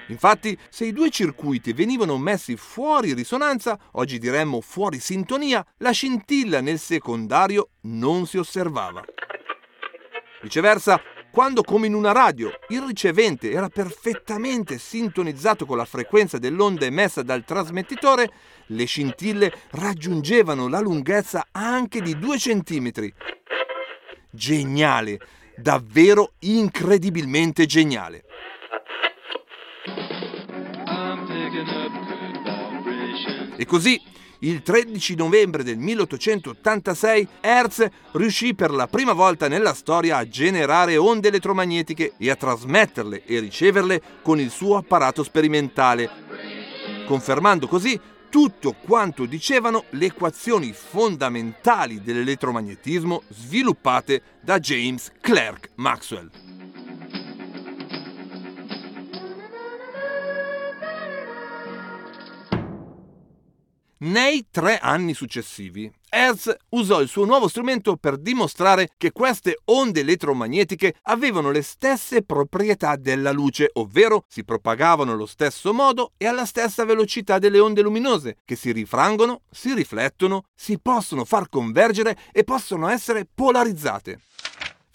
Infatti, 0.08 0.58
se 0.70 0.86
i 0.86 0.92
due 0.92 1.10
circuiti 1.10 1.74
venivano 1.74 2.18
messi 2.18 2.56
fuori 2.56 3.14
risonanza, 3.14 3.80
oggi 3.94 4.18
diremmo 4.18 4.60
fuori 4.62 5.00
sintonia, 5.00 5.66
la 5.78 5.92
scintilla 5.92 6.62
nel 6.62 6.80
secondario 6.80 7.70
non 7.82 8.26
si 8.26 8.38
osservava. 8.38 9.04
Viceversa, 10.42 11.00
quando 11.32 11.64
come 11.64 11.88
in 11.88 11.94
una 11.94 12.12
radio 12.12 12.52
il 12.70 12.82
ricevente 12.82 13.52
era 13.52 13.70
perfettamente 13.70 14.78
sintonizzato 14.78 15.66
con 15.66 15.78
la 15.78 15.86
frequenza 15.86 16.38
dell'onda 16.38 16.86
emessa 16.86 17.22
dal 17.22 17.46
trasmettitore, 17.46 18.32
le 18.68 18.86
scintille 18.86 19.52
raggiungevano 19.72 20.68
la 20.68 20.80
lunghezza 20.80 21.48
anche 21.52 22.02
di 22.02 22.18
2 22.18 22.38
cm. 22.38 22.92
Geniale, 24.32 25.20
davvero 25.56 26.34
incredibilmente 26.40 27.66
geniale. 27.66 28.24
E 33.56 33.66
così 33.66 34.02
il 34.40 34.62
13 34.62 35.16
novembre 35.16 35.64
del 35.64 35.78
1886 35.78 37.28
Hertz 37.42 37.88
riuscì 38.14 38.54
per 38.54 38.72
la 38.72 38.88
prima 38.88 39.14
volta 39.14 39.48
nella 39.48 39.74
storia 39.74 40.18
a 40.18 40.28
generare 40.28 40.98
onde 40.98 41.28
elettromagnetiche 41.28 42.14
e 42.18 42.30
a 42.30 42.36
trasmetterle 42.36 43.26
e 43.26 43.40
riceverle 43.40 44.02
con 44.22 44.40
il 44.40 44.50
suo 44.50 44.78
apparato 44.78 45.24
sperimentale, 45.24 46.10
confermando 47.06 47.68
così 47.68 48.00
tutto 48.30 48.74
quanto 48.74 49.26
dicevano 49.26 49.86
le 49.92 50.06
equazioni 50.06 50.72
fondamentali 50.72 52.02
dell'elettromagnetismo 52.02 53.24
sviluppate 53.30 54.22
da 54.40 54.60
James 54.60 55.12
Clerk 55.20 55.72
Maxwell. 55.76 56.49
Nei 64.02 64.48
tre 64.50 64.78
anni 64.78 65.14
successivi, 65.14 65.92
Hertz 66.08 66.56
usò 66.70 67.02
il 67.02 67.10
suo 67.10 67.26
nuovo 67.26 67.50
strumento 67.50 67.98
per 67.98 68.18
dimostrare 68.18 68.92
che 68.96 69.12
queste 69.12 69.58
onde 69.66 70.00
elettromagnetiche 70.00 70.96
avevano 71.04 71.52
le 71.52 71.62
stesse 71.62 72.24
proprietà 72.24 72.96
della 72.96 73.34
luce, 73.34 73.70
ovvero 73.74 74.24
si 74.30 74.46
propagavano 74.46 75.12
allo 75.12 75.26
stesso 75.26 75.74
modo 75.74 76.14
e 76.16 76.28
alla 76.28 76.46
stessa 76.46 76.86
velocità 76.86 77.40
delle 77.40 77.60
onde 77.60 77.82
luminose, 77.82 78.38
che 78.46 78.56
si 78.56 78.72
rifrangono, 78.72 79.42
si 79.52 79.74
riflettono, 79.74 80.46
si 80.56 80.80
possono 80.80 81.26
far 81.26 81.50
convergere 81.50 82.18
e 82.32 82.46
possono 82.46 82.88
essere 82.88 83.28
polarizzate. 83.32 84.22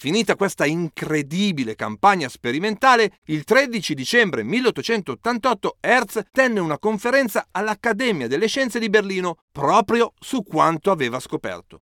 Finita 0.04 0.36
questa 0.36 0.66
incredibile 0.66 1.74
campagna 1.74 2.28
sperimentale, 2.28 3.20
il 3.28 3.42
13 3.42 3.94
dicembre 3.94 4.42
1888 4.42 5.78
Hertz 5.80 6.24
tenne 6.30 6.60
una 6.60 6.78
conferenza 6.78 7.48
all'Accademia 7.50 8.28
delle 8.28 8.46
Scienze 8.46 8.78
di 8.78 8.90
Berlino 8.90 9.38
proprio 9.50 10.12
su 10.18 10.42
quanto 10.42 10.90
aveva 10.90 11.18
scoperto. 11.20 11.80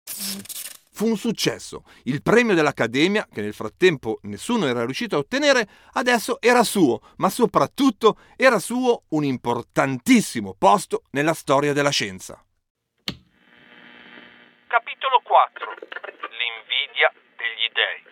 Fu 0.93 1.09
un 1.09 1.17
successo. 1.17 1.83
Il 2.05 2.23
premio 2.23 2.55
dell'Accademia, 2.55 3.27
che 3.29 3.41
nel 3.41 3.55
frattempo 3.55 4.21
nessuno 4.23 4.67
era 4.69 4.85
riuscito 4.85 5.17
a 5.17 5.19
ottenere, 5.19 5.69
adesso 5.95 6.41
era 6.41 6.63
suo, 6.63 7.01
ma 7.17 7.29
soprattutto 7.29 8.19
era 8.37 8.61
suo 8.61 9.03
un 9.09 9.25
importantissimo 9.25 10.55
posto 10.57 11.03
nella 11.11 11.35
storia 11.35 11.73
della 11.73 11.91
scienza. 11.91 12.41
Capitolo 14.69 15.21
4 15.25 15.75
L'invidia 16.31 17.13
degli 17.37 17.67
dei 17.75 18.12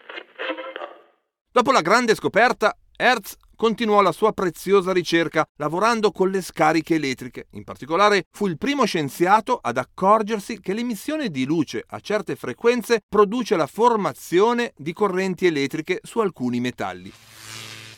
Dopo 1.53 1.73
la 1.73 1.81
grande 1.81 2.15
scoperta, 2.15 2.77
Hertz 2.97 3.37
continuò 3.57 4.01
la 4.01 4.13
sua 4.13 4.33
preziosa 4.33 4.93
ricerca 4.93 5.45
lavorando 5.57 6.13
con 6.13 6.31
le 6.31 6.41
scariche 6.41 6.95
elettriche. 6.95 7.49
In 7.51 7.65
particolare 7.65 8.25
fu 8.31 8.47
il 8.47 8.57
primo 8.57 8.85
scienziato 8.85 9.59
ad 9.61 9.77
accorgersi 9.77 10.61
che 10.61 10.73
l'emissione 10.73 11.29
di 11.29 11.45
luce 11.45 11.85
a 11.87 12.01
certe 12.01 12.37
frequenze 12.37 13.01
produce 13.07 13.57
la 13.57 13.67
formazione 13.67 14.73
di 14.77 14.93
correnti 14.93 15.47
elettriche 15.47 15.99
su 16.03 16.21
alcuni 16.21 16.61
metalli. 16.61 17.13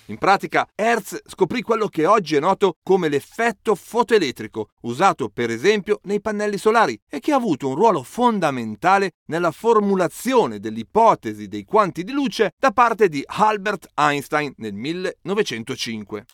In 0.06 0.18
pratica, 0.18 0.68
Hertz 0.74 1.22
scoprì 1.26 1.62
quello 1.62 1.86
che 1.86 2.06
oggi 2.06 2.34
è 2.34 2.40
noto 2.40 2.78
come 2.82 3.08
l'effetto 3.08 3.76
fotoelettrico, 3.76 4.70
usato 4.82 5.28
per 5.28 5.48
esempio 5.50 6.00
nei 6.04 6.20
pannelli 6.20 6.58
solari 6.58 7.00
e 7.08 7.20
che 7.20 7.32
ha 7.32 7.36
avuto 7.36 7.68
un 7.68 7.76
ruolo 7.76 8.02
fondamentale 8.02 9.12
nella 9.26 9.52
formulazione 9.52 10.58
dell'ipotesi 10.58 11.46
dei 11.46 11.64
quanti 11.64 12.02
di 12.02 12.12
luce 12.12 12.52
da 12.58 12.72
parte 12.72 13.08
di 13.08 13.22
Albert 13.24 13.90
Einstein 13.94 14.52
nel 14.56 14.74
1905. 14.74 16.24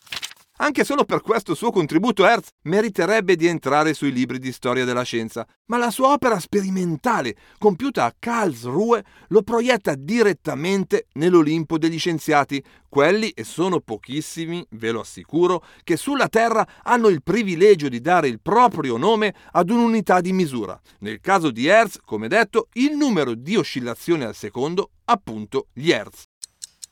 Anche 0.60 0.82
solo 0.82 1.04
per 1.04 1.20
questo 1.20 1.54
suo 1.54 1.70
contributo 1.70 2.26
Hertz 2.26 2.48
meriterebbe 2.62 3.36
di 3.36 3.46
entrare 3.46 3.94
sui 3.94 4.10
libri 4.10 4.40
di 4.40 4.50
storia 4.50 4.84
della 4.84 5.04
scienza, 5.04 5.46
ma 5.66 5.78
la 5.78 5.92
sua 5.92 6.12
opera 6.12 6.40
sperimentale, 6.40 7.36
compiuta 7.58 8.04
a 8.04 8.14
Karlsruhe, 8.18 9.04
lo 9.28 9.42
proietta 9.42 9.94
direttamente 9.94 11.06
nell'Olimpo 11.12 11.78
degli 11.78 11.98
scienziati, 11.98 12.60
quelli, 12.88 13.28
e 13.30 13.44
sono 13.44 13.78
pochissimi, 13.78 14.66
ve 14.70 14.90
lo 14.90 15.00
assicuro, 15.00 15.62
che 15.84 15.96
sulla 15.96 16.28
Terra 16.28 16.66
hanno 16.82 17.06
il 17.06 17.22
privilegio 17.22 17.88
di 17.88 18.00
dare 18.00 18.26
il 18.26 18.40
proprio 18.40 18.96
nome 18.96 19.34
ad 19.52 19.70
un'unità 19.70 20.20
di 20.20 20.32
misura. 20.32 20.78
Nel 21.00 21.20
caso 21.20 21.52
di 21.52 21.66
Hertz, 21.66 22.00
come 22.04 22.26
detto, 22.26 22.66
il 22.72 22.96
numero 22.96 23.34
di 23.34 23.54
oscillazioni 23.54 24.24
al 24.24 24.34
secondo, 24.34 24.90
appunto 25.04 25.68
gli 25.72 25.92
Hertz. 25.92 26.24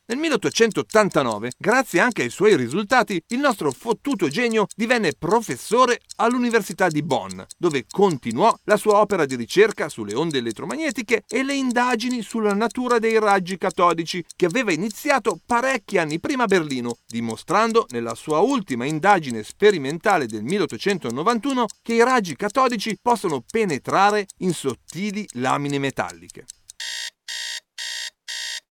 Nel 0.08 0.18
1889, 0.18 1.54
grazie 1.58 1.98
anche 1.98 2.22
ai 2.22 2.30
suoi 2.30 2.54
risultati, 2.56 3.20
il 3.30 3.40
nostro 3.40 3.72
fottuto 3.72 4.28
genio 4.28 4.66
divenne 4.76 5.14
professore 5.18 5.98
all'Università 6.18 6.86
di 6.86 7.02
Bonn, 7.02 7.40
dove 7.58 7.86
continuò 7.90 8.56
la 8.66 8.76
sua 8.76 9.00
opera 9.00 9.26
di 9.26 9.34
ricerca 9.34 9.88
sulle 9.88 10.14
onde 10.14 10.38
elettromagnetiche 10.38 11.24
e 11.26 11.42
le 11.42 11.54
indagini 11.54 12.22
sulla 12.22 12.54
natura 12.54 13.00
dei 13.00 13.18
raggi 13.18 13.58
catodici, 13.58 14.24
che 14.36 14.46
aveva 14.46 14.70
iniziato 14.70 15.40
parecchi 15.44 15.98
anni 15.98 16.20
prima 16.20 16.44
a 16.44 16.46
Berlino, 16.46 16.98
dimostrando 17.04 17.86
nella 17.90 18.14
sua 18.14 18.38
ultima 18.38 18.84
indagine 18.84 19.42
sperimentale 19.42 20.26
del 20.26 20.44
1891 20.44 21.66
che 21.82 21.94
i 21.94 22.04
raggi 22.04 22.36
catodici 22.36 22.96
possono 23.02 23.42
penetrare 23.44 24.26
in 24.38 24.54
sottili 24.54 25.26
lamine 25.32 25.80
metalliche. 25.80 26.44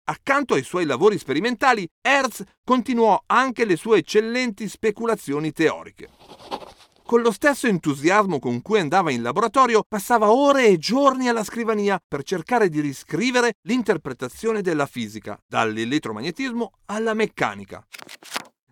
Accanto 0.09 0.55
ai 0.55 0.63
suoi 0.63 0.85
lavori 0.85 1.19
sperimentali, 1.19 1.87
Hertz 2.01 2.43
continuò 2.63 3.21
anche 3.27 3.63
le 3.63 3.75
sue 3.75 3.99
eccellenti 3.99 4.67
speculazioni 4.67 5.51
teoriche. 5.51 6.09
Con 7.03 7.21
lo 7.21 7.31
stesso 7.31 7.67
entusiasmo 7.67 8.39
con 8.39 8.63
cui 8.63 8.79
andava 8.79 9.11
in 9.11 9.21
laboratorio, 9.21 9.83
passava 9.87 10.31
ore 10.31 10.65
e 10.65 10.79
giorni 10.79 11.29
alla 11.29 11.43
scrivania 11.43 11.99
per 12.07 12.23
cercare 12.23 12.69
di 12.69 12.79
riscrivere 12.79 13.53
l'interpretazione 13.67 14.63
della 14.63 14.87
fisica, 14.87 15.39
dall'elettromagnetismo 15.45 16.71
alla 16.85 17.13
meccanica. 17.13 17.85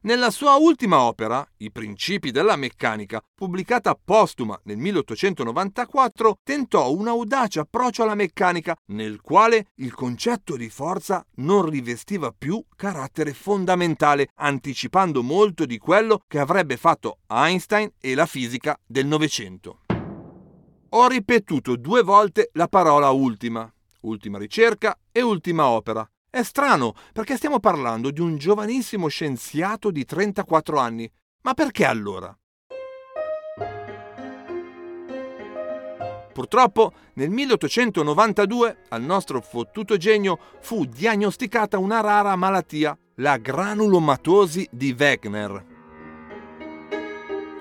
Nella 0.08 0.32
sua 0.32 0.56
ultima 0.56 1.02
opera, 1.02 1.46
I 1.58 1.70
principi 1.70 2.32
della 2.32 2.56
meccanica, 2.56 3.22
pubblicata 3.36 3.94
postuma 4.02 4.58
nel 4.64 4.78
1894, 4.78 6.38
tentò 6.44 6.94
un 6.94 7.10
audace 7.10 7.60
approccio 7.60 8.04
alla 8.04 8.16
meccanica 8.16 8.74
nel 8.86 9.20
quale 9.20 9.72
il 9.76 9.94
concetto 9.94 10.56
di 10.56 10.70
forza 10.70 11.26
non 11.40 11.70
rivestiva 11.70 12.32
più 12.32 12.64
carattere 12.74 13.34
fondamentale, 13.34 14.30
anticipando 14.36 15.22
molto 15.24 15.66
di 15.66 15.78
quello 15.78 16.22
che 16.26 16.40
avrebbe 16.40 16.78
fatto 16.78 17.18
Einstein 17.28 17.92
e 18.00 18.16
la 18.16 18.26
fisica 18.26 18.80
del 18.86 19.08
Novecento. 19.08 19.80
Ho 20.92 21.08
ripetuto 21.10 21.76
due 21.76 22.02
volte 22.02 22.50
la 22.54 22.70
parola 22.70 23.10
ultima, 23.10 23.70
ultima 24.04 24.38
ricerca 24.38 24.98
e 25.12 25.22
ultima 25.22 25.68
opera, 25.68 26.10
è 26.38 26.44
strano 26.44 26.94
perché 27.14 27.36
stiamo 27.36 27.60
parlando 27.60 28.12
di 28.12 28.22
un 28.22 28.38
giovanissimo 28.38 29.08
scienziato 29.08 29.92
di 29.92 30.06
34 30.06 30.78
anni. 30.78 31.12
Ma 31.42 31.54
perché 31.54 31.86
allora? 31.86 32.38
Purtroppo 36.34 36.94
nel 37.14 37.32
1892 37.32 38.84
al 38.90 39.02
nostro 39.02 39.42
fottuto 39.42 39.98
genio 39.98 40.38
fu 40.60 40.86
diagnosticata 40.86 41.80
una 41.80 42.00
rara 42.00 42.36
malattia, 42.36 42.96
la 43.16 43.38
granulomatosi 43.38 44.68
di 44.72 44.96
Wegener. 44.96 45.66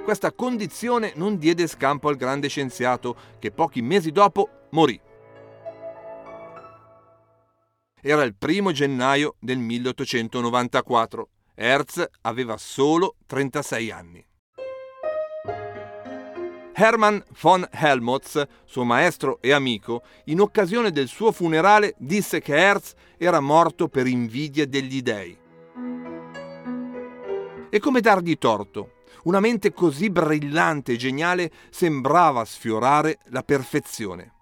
Questa 0.04 0.30
condizione 0.32 1.12
non 1.16 1.38
diede 1.38 1.66
scampo 1.66 2.08
al 2.08 2.16
grande 2.16 2.48
scienziato 2.48 3.16
che 3.38 3.50
pochi 3.50 3.80
mesi 3.80 4.12
dopo 4.12 4.48
morì. 4.72 5.00
Era 8.08 8.22
il 8.22 8.36
primo 8.36 8.70
gennaio 8.70 9.34
del 9.40 9.58
1894. 9.58 11.28
Hertz 11.56 12.08
aveva 12.20 12.56
solo 12.56 13.16
36 13.26 13.90
anni. 13.90 14.24
Hermann 16.72 17.18
von 17.40 17.66
Helmholtz, 17.68 18.46
suo 18.64 18.84
maestro 18.84 19.40
e 19.40 19.50
amico, 19.50 20.04
in 20.26 20.40
occasione 20.40 20.92
del 20.92 21.08
suo 21.08 21.32
funerale 21.32 21.96
disse 21.98 22.40
che 22.40 22.54
Hertz 22.54 22.94
era 23.16 23.40
morto 23.40 23.88
per 23.88 24.06
invidia 24.06 24.68
degli 24.68 25.02
dei. 25.02 25.36
E 27.68 27.78
come 27.80 28.00
dargli 28.00 28.38
torto? 28.38 28.98
Una 29.24 29.40
mente 29.40 29.72
così 29.72 30.10
brillante 30.10 30.92
e 30.92 30.96
geniale 30.96 31.50
sembrava 31.70 32.44
sfiorare 32.44 33.18
la 33.30 33.42
perfezione. 33.42 34.35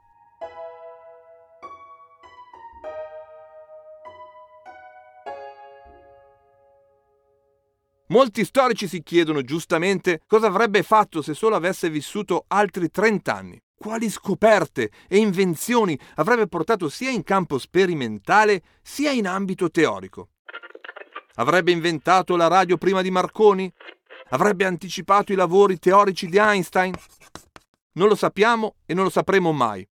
Molti 8.09 8.45
storici 8.45 8.87
si 8.87 9.03
chiedono 9.03 9.41
giustamente 9.43 10.21
cosa 10.27 10.49
avrebbe 10.49 10.83
fatto 10.83 11.23
se 11.23 11.33
solo 11.33 11.57
avesse 11.57 11.89
vissuto 11.89 12.45
altri 12.49 12.91
30 12.91 13.35
anni. 13.35 13.63
Quali 13.75 14.11
scoperte 14.11 14.91
e 15.09 15.17
invenzioni 15.17 15.99
avrebbe 16.17 16.47
portato 16.47 16.91
sia 16.91 17.11
in 17.11 17.23
campo 17.23 17.59
sperimentale 17.59 18.63
sia 18.83 19.11
in 19.11 19.27
ambito 19.27 19.71
teorico. 19.71 20.29
Avrebbe 21.37 21.73
inventato 21.73 22.37
la 22.37 22.47
radio 22.47 22.77
prima 22.77 23.01
di 23.01 23.11
Marconi? 23.11 23.73
Avrebbe 24.31 24.67
anticipato 24.67 25.33
i 25.33 25.37
lavori 25.37 25.79
teorici 25.79 26.29
di 26.29 26.37
Einstein? 26.37 26.95
Non 27.93 28.09
lo 28.09 28.15
sappiamo 28.15 28.77
e 28.85 28.93
non 28.93 29.05
lo 29.05 29.11
sapremo 29.11 29.53
mai. 29.53 29.87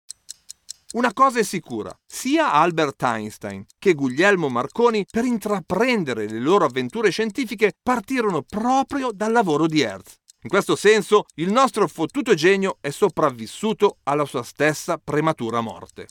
Una 0.91 1.13
cosa 1.13 1.37
è 1.37 1.43
sicura, 1.43 1.95
sia 2.03 2.51
Albert 2.51 3.03
Einstein 3.03 3.63
che 3.77 3.93
Guglielmo 3.93 4.49
Marconi 4.49 5.05
per 5.07 5.23
intraprendere 5.23 6.27
le 6.27 6.39
loro 6.39 6.65
avventure 6.65 7.11
scientifiche 7.11 7.73
partirono 7.83 8.41
proprio 8.41 9.11
dal 9.13 9.31
lavoro 9.31 9.67
di 9.67 9.81
Hertz. 9.81 10.15
In 10.41 10.49
questo 10.49 10.75
senso, 10.75 11.25
il 11.35 11.51
nostro 11.51 11.87
fottuto 11.87 12.33
genio 12.33 12.77
è 12.81 12.89
sopravvissuto 12.89 13.97
alla 14.01 14.25
sua 14.25 14.41
stessa 14.41 14.97
prematura 14.97 15.61
morte. 15.61 16.07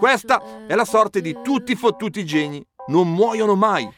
Questa 0.00 0.66
è 0.66 0.74
la 0.74 0.84
sorte 0.84 1.20
di 1.20 1.36
tutti 1.44 1.70
i 1.70 1.76
fottuti 1.76 2.24
geni. 2.24 2.64
Non 2.86 3.10
muoiono 3.10 3.54
mai, 3.54 3.88